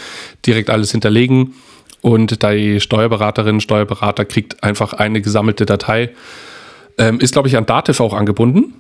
[0.46, 1.54] direkt alles hinterlegen
[2.02, 6.10] und die Steuerberaterin, Steuerberater kriegt einfach eine gesammelte Datei.
[6.98, 8.74] Ähm, ist, glaube ich, an Dativ auch angebunden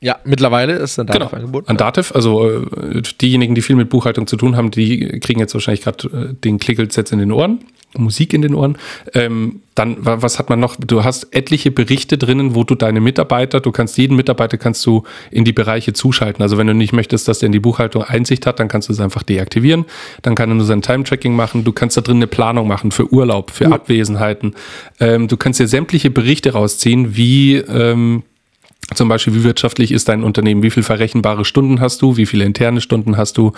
[0.00, 1.68] ja, mittlerweile ist ein Dativ genau, angeboten.
[1.68, 5.54] An Dativ, also äh, diejenigen, die viel mit Buchhaltung zu tun haben, die kriegen jetzt
[5.54, 7.60] wahrscheinlich gerade äh, den Klickelsatz in den Ohren,
[7.96, 8.76] Musik in den Ohren.
[9.14, 10.76] Ähm, dann, was hat man noch?
[10.76, 15.04] Du hast etliche Berichte drinnen, wo du deine Mitarbeiter, du kannst jeden Mitarbeiter kannst du
[15.30, 16.42] in die Bereiche zuschalten.
[16.42, 18.92] Also wenn du nicht möchtest, dass der in die Buchhaltung Einsicht hat, dann kannst du
[18.92, 19.86] es einfach deaktivieren.
[20.20, 21.64] Dann kann er nur sein Time-Tracking machen.
[21.64, 24.54] Du kannst da drin eine Planung machen für Urlaub, für Abwesenheiten.
[25.00, 28.24] Ähm, du kannst dir sämtliche Berichte rausziehen, wie ähm,
[28.94, 30.62] zum Beispiel, wie wirtschaftlich ist dein Unternehmen?
[30.62, 32.16] Wie viele verrechenbare Stunden hast du?
[32.16, 33.52] Wie viele interne Stunden hast du?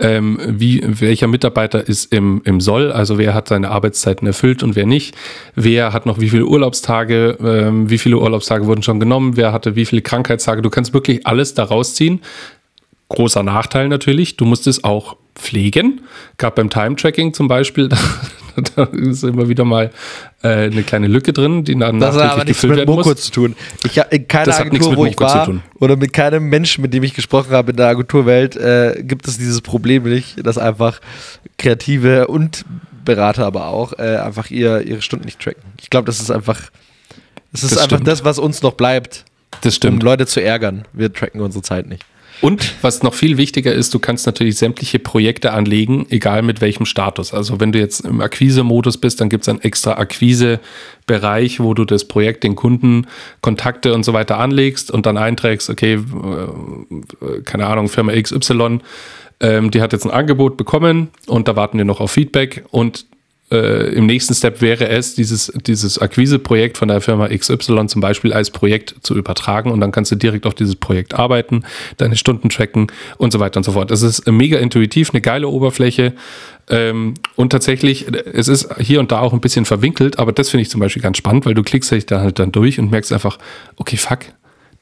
[0.00, 2.90] Ähm, wie, welcher Mitarbeiter ist im, im Soll?
[2.90, 5.14] Also wer hat seine Arbeitszeiten erfüllt und wer nicht?
[5.54, 7.38] Wer hat noch wie viele Urlaubstage?
[7.40, 9.36] Ähm, wie viele Urlaubstage wurden schon genommen?
[9.36, 10.60] Wer hatte wie viele Krankheitstage?
[10.60, 12.20] Du kannst wirklich alles daraus ziehen.
[13.10, 16.00] Großer Nachteil natürlich, du musst es auch pflegen.
[16.36, 17.90] Gerade beim Time-Tracking zum Beispiel,
[18.76, 19.90] da ist immer wieder mal
[20.42, 23.56] äh, eine kleine Lücke drin, die dann das hat aber nichts mit Moko zu tun.
[23.84, 25.48] Ich habe in keiner das Agentur, wo ich war,
[25.80, 29.38] oder mit keinem Menschen, mit dem ich gesprochen habe in der Agenturwelt, äh, gibt es
[29.38, 31.00] dieses Problem nicht, dass einfach
[31.58, 32.64] Kreative und
[33.04, 35.62] Berater aber auch äh, einfach ihr, ihre Stunden nicht tracken.
[35.80, 36.70] Ich glaube, das ist einfach,
[37.52, 39.24] das ist das einfach das, was uns noch bleibt,
[39.60, 40.02] das stimmt.
[40.02, 40.86] um Leute zu ärgern.
[40.92, 42.04] Wir tracken unsere Zeit nicht.
[42.44, 46.84] Und was noch viel wichtiger ist, du kannst natürlich sämtliche Projekte anlegen, egal mit welchem
[46.84, 47.32] Status.
[47.32, 51.86] Also wenn du jetzt im Akquise-Modus bist, dann gibt es einen extra Akquise-Bereich, wo du
[51.86, 53.06] das Projekt, den Kunden,
[53.40, 58.80] Kontakte und so weiter anlegst und dann einträgst, okay, äh, keine Ahnung, Firma XY,
[59.40, 63.06] ähm, die hat jetzt ein Angebot bekommen und da warten wir noch auf Feedback und
[63.50, 68.32] äh, im nächsten Step wäre es, dieses, dieses Akquise-Projekt von der Firma XY zum Beispiel
[68.32, 71.64] als Projekt zu übertragen und dann kannst du direkt auf dieses Projekt arbeiten,
[71.98, 72.86] deine Stunden tracken
[73.18, 73.90] und so weiter und so fort.
[73.90, 76.14] Es ist mega intuitiv, eine geile Oberfläche
[76.70, 80.62] ähm, und tatsächlich, es ist hier und da auch ein bisschen verwinkelt, aber das finde
[80.62, 83.12] ich zum Beispiel ganz spannend, weil du klickst dich da halt dann durch und merkst
[83.12, 83.38] einfach,
[83.76, 84.20] okay, fuck,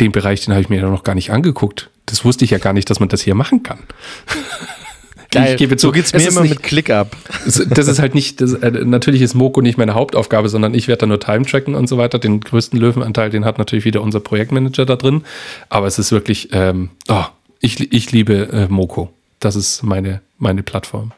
[0.00, 1.90] den Bereich, den habe ich mir ja noch gar nicht angeguckt.
[2.06, 3.78] das wusste ich ja gar nicht, dass man das hier machen kann.
[5.32, 5.52] Geil.
[5.52, 7.16] Ich gebe zu, so geht's es mir ist immer nicht- mit ClickUp.
[7.44, 10.88] Das, das ist halt nicht, das, äh, natürlich ist Moko nicht meine Hauptaufgabe, sondern ich
[10.88, 12.18] werde da nur Time tracken und so weiter.
[12.18, 15.24] Den größten Löwenanteil, den hat natürlich wieder unser Projektmanager da drin.
[15.68, 17.24] Aber es ist wirklich, ähm, oh,
[17.60, 19.10] ich, ich liebe äh, Moko.
[19.40, 21.12] Das ist meine, meine Plattform.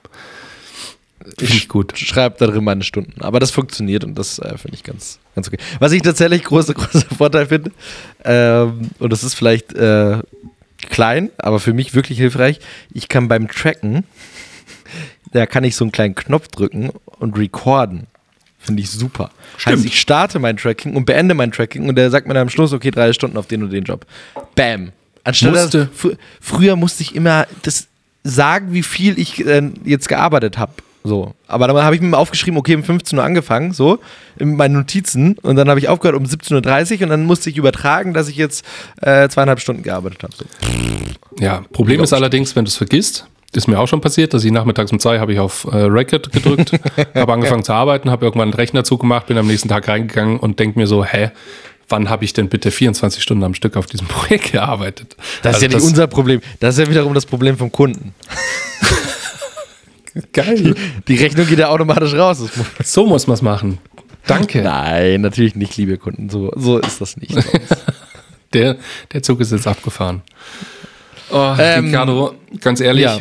[1.39, 1.97] Finde ich gut.
[1.99, 3.23] Schreibe da drin meine Stunden.
[3.23, 5.57] Aber das funktioniert und das äh, finde ich ganz, ganz okay.
[5.79, 7.71] Was ich tatsächlich großer, großer Vorteil finde,
[8.25, 10.19] ähm, und das ist vielleicht äh,
[10.91, 12.61] klein, aber für mich wirklich hilfreich,
[12.93, 14.05] ich kann beim Tracken,
[15.33, 18.07] da kann ich so einen kleinen Knopf drücken und recorden.
[18.59, 19.31] Finde ich super.
[19.59, 19.77] Stimmt.
[19.77, 22.49] Heißt, ich starte mein Tracking und beende mein Tracking und der sagt mir dann am
[22.49, 24.07] Schluss, okay, drei Stunden auf den und den Job.
[24.55, 24.93] Bam.
[25.23, 26.11] Anstatt Musste- fr
[26.41, 27.89] früher musste ich immer das
[28.23, 30.73] sagen, wie viel ich äh, jetzt gearbeitet habe.
[31.07, 31.35] So.
[31.47, 33.99] Aber dann habe ich mir aufgeschrieben, okay, um 15 Uhr angefangen, so,
[34.39, 35.37] in meinen Notizen.
[35.43, 38.37] Und dann habe ich aufgehört um 17.30 Uhr und dann musste ich übertragen, dass ich
[38.37, 38.65] jetzt
[39.03, 40.33] äh, zweieinhalb Stunden gearbeitet habe.
[40.35, 40.45] So.
[41.39, 44.51] Ja, Problem ist allerdings, wenn du es vergisst, ist mir auch schon passiert, dass ich
[44.51, 46.73] nachmittags um zwei habe ich auf äh, Record gedrückt,
[47.15, 50.59] habe angefangen zu arbeiten, habe irgendwann einen Rechner zugemacht, bin am nächsten Tag reingegangen und
[50.59, 51.31] denke mir so, hä,
[51.89, 55.17] wann habe ich denn bitte 24 Stunden am Stück auf diesem Projekt gearbeitet?
[55.43, 56.41] Das ist Also ja nicht unser Problem.
[56.61, 58.15] Das ist ja wiederum das Problem vom Kunden.
[60.33, 60.75] geil.
[61.09, 62.43] Die Rechnung geht ja automatisch raus.
[62.83, 63.79] So muss man es machen.
[64.27, 64.63] Danke.
[64.63, 66.31] Nein, natürlich nicht, liebe Kunden.
[66.31, 67.35] So, so ist das nicht.
[68.53, 68.77] Der,
[69.13, 70.23] der Zug ist jetzt abgefahren.
[71.33, 73.19] Oh, Ähm, Ricardo, ganz ehrlich, ja.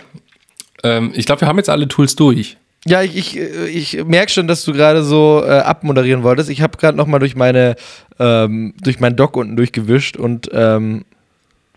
[0.83, 2.57] ähm, ich glaube, wir haben jetzt alle Tools durch.
[2.85, 6.51] Ja, ich, ich, ich merke schon, dass du gerade so äh, abmoderieren wolltest.
[6.51, 7.75] Ich habe gerade noch mal durch meine
[8.19, 11.03] ähm, durch meinen Doc unten durchgewischt und ähm,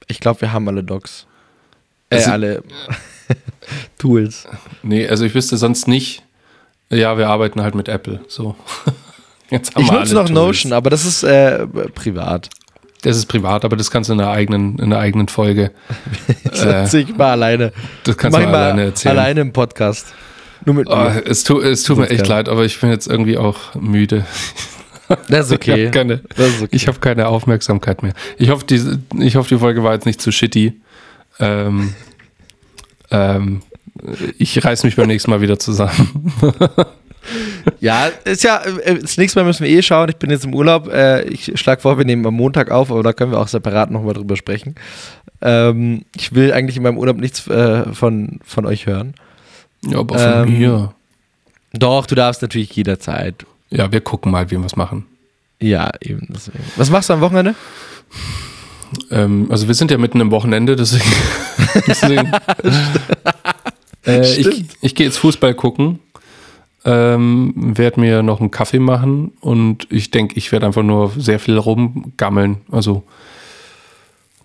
[0.06, 1.26] ich glaube, wir haben alle Docs.
[2.10, 2.62] Äh, Also- alle
[3.98, 4.46] Tools.
[4.82, 6.22] Nee, also ich wüsste sonst nicht.
[6.90, 8.20] Ja, wir arbeiten halt mit Apple.
[8.28, 8.56] So.
[9.50, 10.34] Jetzt haben Ich nutze noch Tools.
[10.34, 12.48] Notion, aber das ist äh, privat.
[13.02, 15.70] Das ist privat, aber das kannst du in einer eigenen, in einer eigenen Folge.
[16.44, 17.72] Das äh, ich mal alleine.
[18.04, 19.18] Das kannst Mach du ich mal alleine erzählen.
[19.18, 20.06] Alleine im Podcast.
[20.64, 22.30] Nur mit Oh, es, tu, es tut mir echt geil.
[22.30, 24.24] leid, aber ich bin jetzt irgendwie auch müde.
[25.28, 25.70] Das ist Ich okay.
[25.86, 26.68] habe keine, okay.
[26.70, 28.14] ich hab keine Aufmerksamkeit mehr.
[28.38, 30.80] Ich hoffe, diese, ich hoffe, die Folge war jetzt nicht zu shitty.
[31.38, 31.94] Ähm,
[33.10, 33.62] ähm,
[34.38, 36.32] ich reiß mich beim nächsten Mal wieder zusammen.
[37.80, 40.08] Ja, ist ja, äh, das nächste Mal müssen wir eh schauen.
[40.08, 40.88] Ich bin jetzt im Urlaub.
[40.88, 43.90] Äh, ich schlage vor, wir nehmen am Montag auf, aber da können wir auch separat
[43.90, 44.76] nochmal drüber sprechen.
[45.42, 49.14] Ähm, ich will eigentlich in meinem Urlaub nichts äh, von, von euch hören.
[49.84, 50.94] Ja, aber von Ähm, mir.
[51.72, 53.44] Doch, du darfst natürlich jederzeit.
[53.70, 55.04] Ja, wir gucken mal, wie wir es machen.
[55.60, 56.28] Ja, eben.
[56.30, 56.62] Deswegen.
[56.76, 57.54] Was machst du am Wochenende?
[59.10, 61.10] Ähm, also wir sind ja mitten im Wochenende, deswegen.
[61.86, 62.32] deswegen
[64.06, 65.98] äh, ich ich gehe jetzt Fußball gucken,
[66.84, 71.40] ähm, werde mir noch einen Kaffee machen und ich denke, ich werde einfach nur sehr
[71.40, 72.58] viel rumgammeln.
[72.70, 73.02] Also,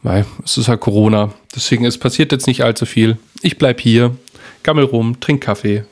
[0.01, 3.17] mei, es ist halt Corona, deswegen es passiert jetzt nicht allzu viel.
[3.43, 4.15] Ich bleib hier,
[4.63, 5.83] gammel rum, trink Kaffee.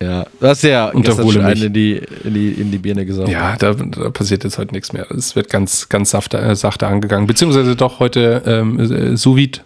[0.00, 1.64] Ja, du hast ja Und gestern erhole schon mich.
[1.64, 3.32] in die, in, die, in die Birne gesoffen.
[3.32, 5.10] Ja, da, da passiert jetzt heute nichts mehr.
[5.10, 7.26] Es wird ganz, ganz sachte, äh, sachte angegangen.
[7.26, 9.60] Beziehungsweise doch heute ähm, äh, sous -Vide.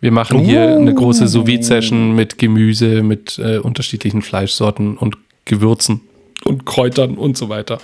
[0.00, 6.02] Wir machen hier eine große sous session mit Gemüse, mit äh, unterschiedlichen Fleischsorten und Gewürzen
[6.44, 7.78] und Kräutern und so weiter.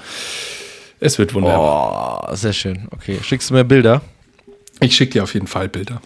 [0.99, 2.29] Es wird wunderbar.
[2.31, 2.89] Oh, sehr schön.
[2.91, 4.03] Okay, schickst du mir Bilder?
[4.81, 6.01] Ich schicke dir auf jeden Fall Bilder.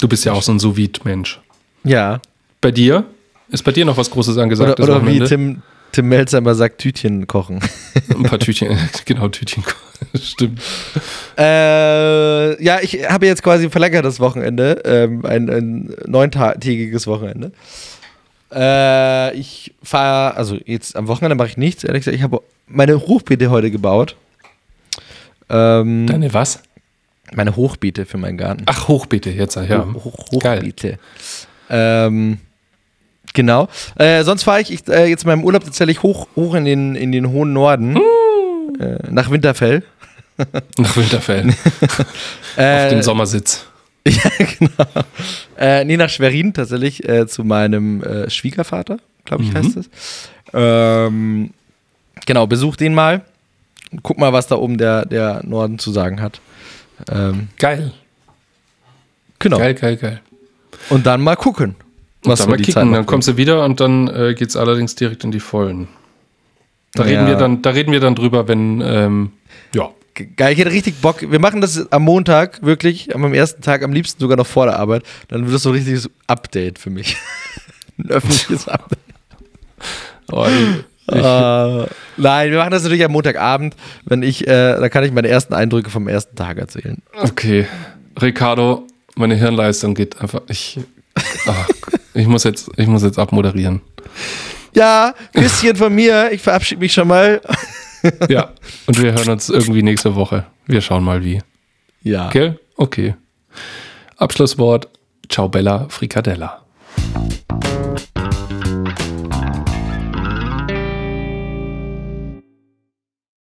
[0.00, 1.40] Du bist ja auch so ein sous mensch
[1.84, 2.20] Ja.
[2.60, 3.04] Bei dir?
[3.50, 4.80] Ist bei dir noch was Großes angesagt?
[4.80, 5.20] Oder, oder wie?
[5.20, 7.60] Tim, Tim Melzer immer sagt, Tütchen kochen.
[8.10, 9.64] Ein paar Tütchen, genau, Tütchen.
[10.14, 10.60] Stimmt.
[11.36, 17.52] Äh, ja, ich habe jetzt quasi ein verlängertes Wochenende, ähm, ein, ein neuntägiges Wochenende.
[18.52, 22.16] Äh, ich fahre, also jetzt am Wochenende mache ich nichts, ehrlich gesagt.
[22.16, 24.16] Ich habe meine Hochbeete heute gebaut.
[25.50, 26.62] Ähm, Deine was?
[27.34, 28.64] meine Hochbeete für meinen Garten.
[28.66, 29.86] Ach, Hochbeete, jetzt, ja.
[29.94, 30.32] Hoch, Hoch.
[30.32, 30.98] Hochbeete.
[31.70, 32.38] Ähm,
[33.34, 33.68] genau.
[33.96, 36.94] Äh, sonst fahre ich, ich äh, jetzt in meinem Urlaub tatsächlich hoch, hoch in, den,
[36.94, 37.96] in den hohen Norden.
[37.96, 38.02] Uh.
[38.80, 39.82] Äh, nach Winterfell.
[40.78, 41.52] Nach Winterfell.
[42.56, 43.64] Äh, auf dem Sommersitz.
[44.06, 45.04] Ja, genau.
[45.58, 49.56] Äh, nee, nach Schwerin tatsächlich äh, zu meinem äh, Schwiegervater, glaube ich, Mhm.
[49.56, 49.90] heißt es.
[50.54, 51.50] Ähm,
[52.24, 53.22] genau, besuch den mal.
[54.02, 56.40] Guck mal, was da oben der, der Norden zu sagen hat.
[57.10, 57.92] Ähm, Geil.
[59.38, 59.58] genau.
[59.58, 60.20] Geil, geil, geil.
[60.88, 61.74] Und dann mal gucken.
[62.24, 65.24] Was dann mal kicken, dann kommst du wieder und dann äh, geht es allerdings direkt
[65.24, 65.88] in die Vollen.
[66.94, 67.10] Da, Ja.
[67.20, 69.32] reden wir dann, da reden wir dann drüber, wenn, ähm,
[69.74, 69.90] ja.
[70.14, 71.18] Ge- Geil, ich hätte richtig Bock.
[71.30, 74.78] Wir machen das am Montag, wirklich, am ersten Tag, am liebsten sogar noch vor der
[74.78, 75.04] Arbeit.
[75.28, 77.16] Dann wird das so ein richtiges Update für mich.
[77.98, 78.98] ein öffentliches Update.
[80.32, 80.44] Oh,
[81.10, 81.86] Äh,
[82.18, 85.54] nein, wir machen das natürlich am Montagabend, wenn ich, äh, da kann ich meine ersten
[85.54, 87.00] Eindrücke vom ersten Tag erzählen.
[87.22, 87.66] okay.
[88.20, 90.42] Ricardo, meine Hirnleistung geht einfach.
[90.48, 90.78] Ich,
[91.46, 91.68] ach,
[92.18, 93.80] ich, muss, jetzt, ich muss jetzt abmoderieren.
[94.74, 96.30] Ja, Küsschen von mir.
[96.32, 97.40] Ich verabschiede mich schon mal.
[98.28, 98.52] Ja,
[98.86, 100.46] und wir hören uns irgendwie nächste Woche.
[100.66, 101.42] Wir schauen mal wie.
[102.04, 102.28] Ja.
[102.28, 102.54] Okay?
[102.76, 103.16] Okay.
[104.16, 104.88] Abschlusswort.
[105.28, 106.62] Ciao Bella Fricadella.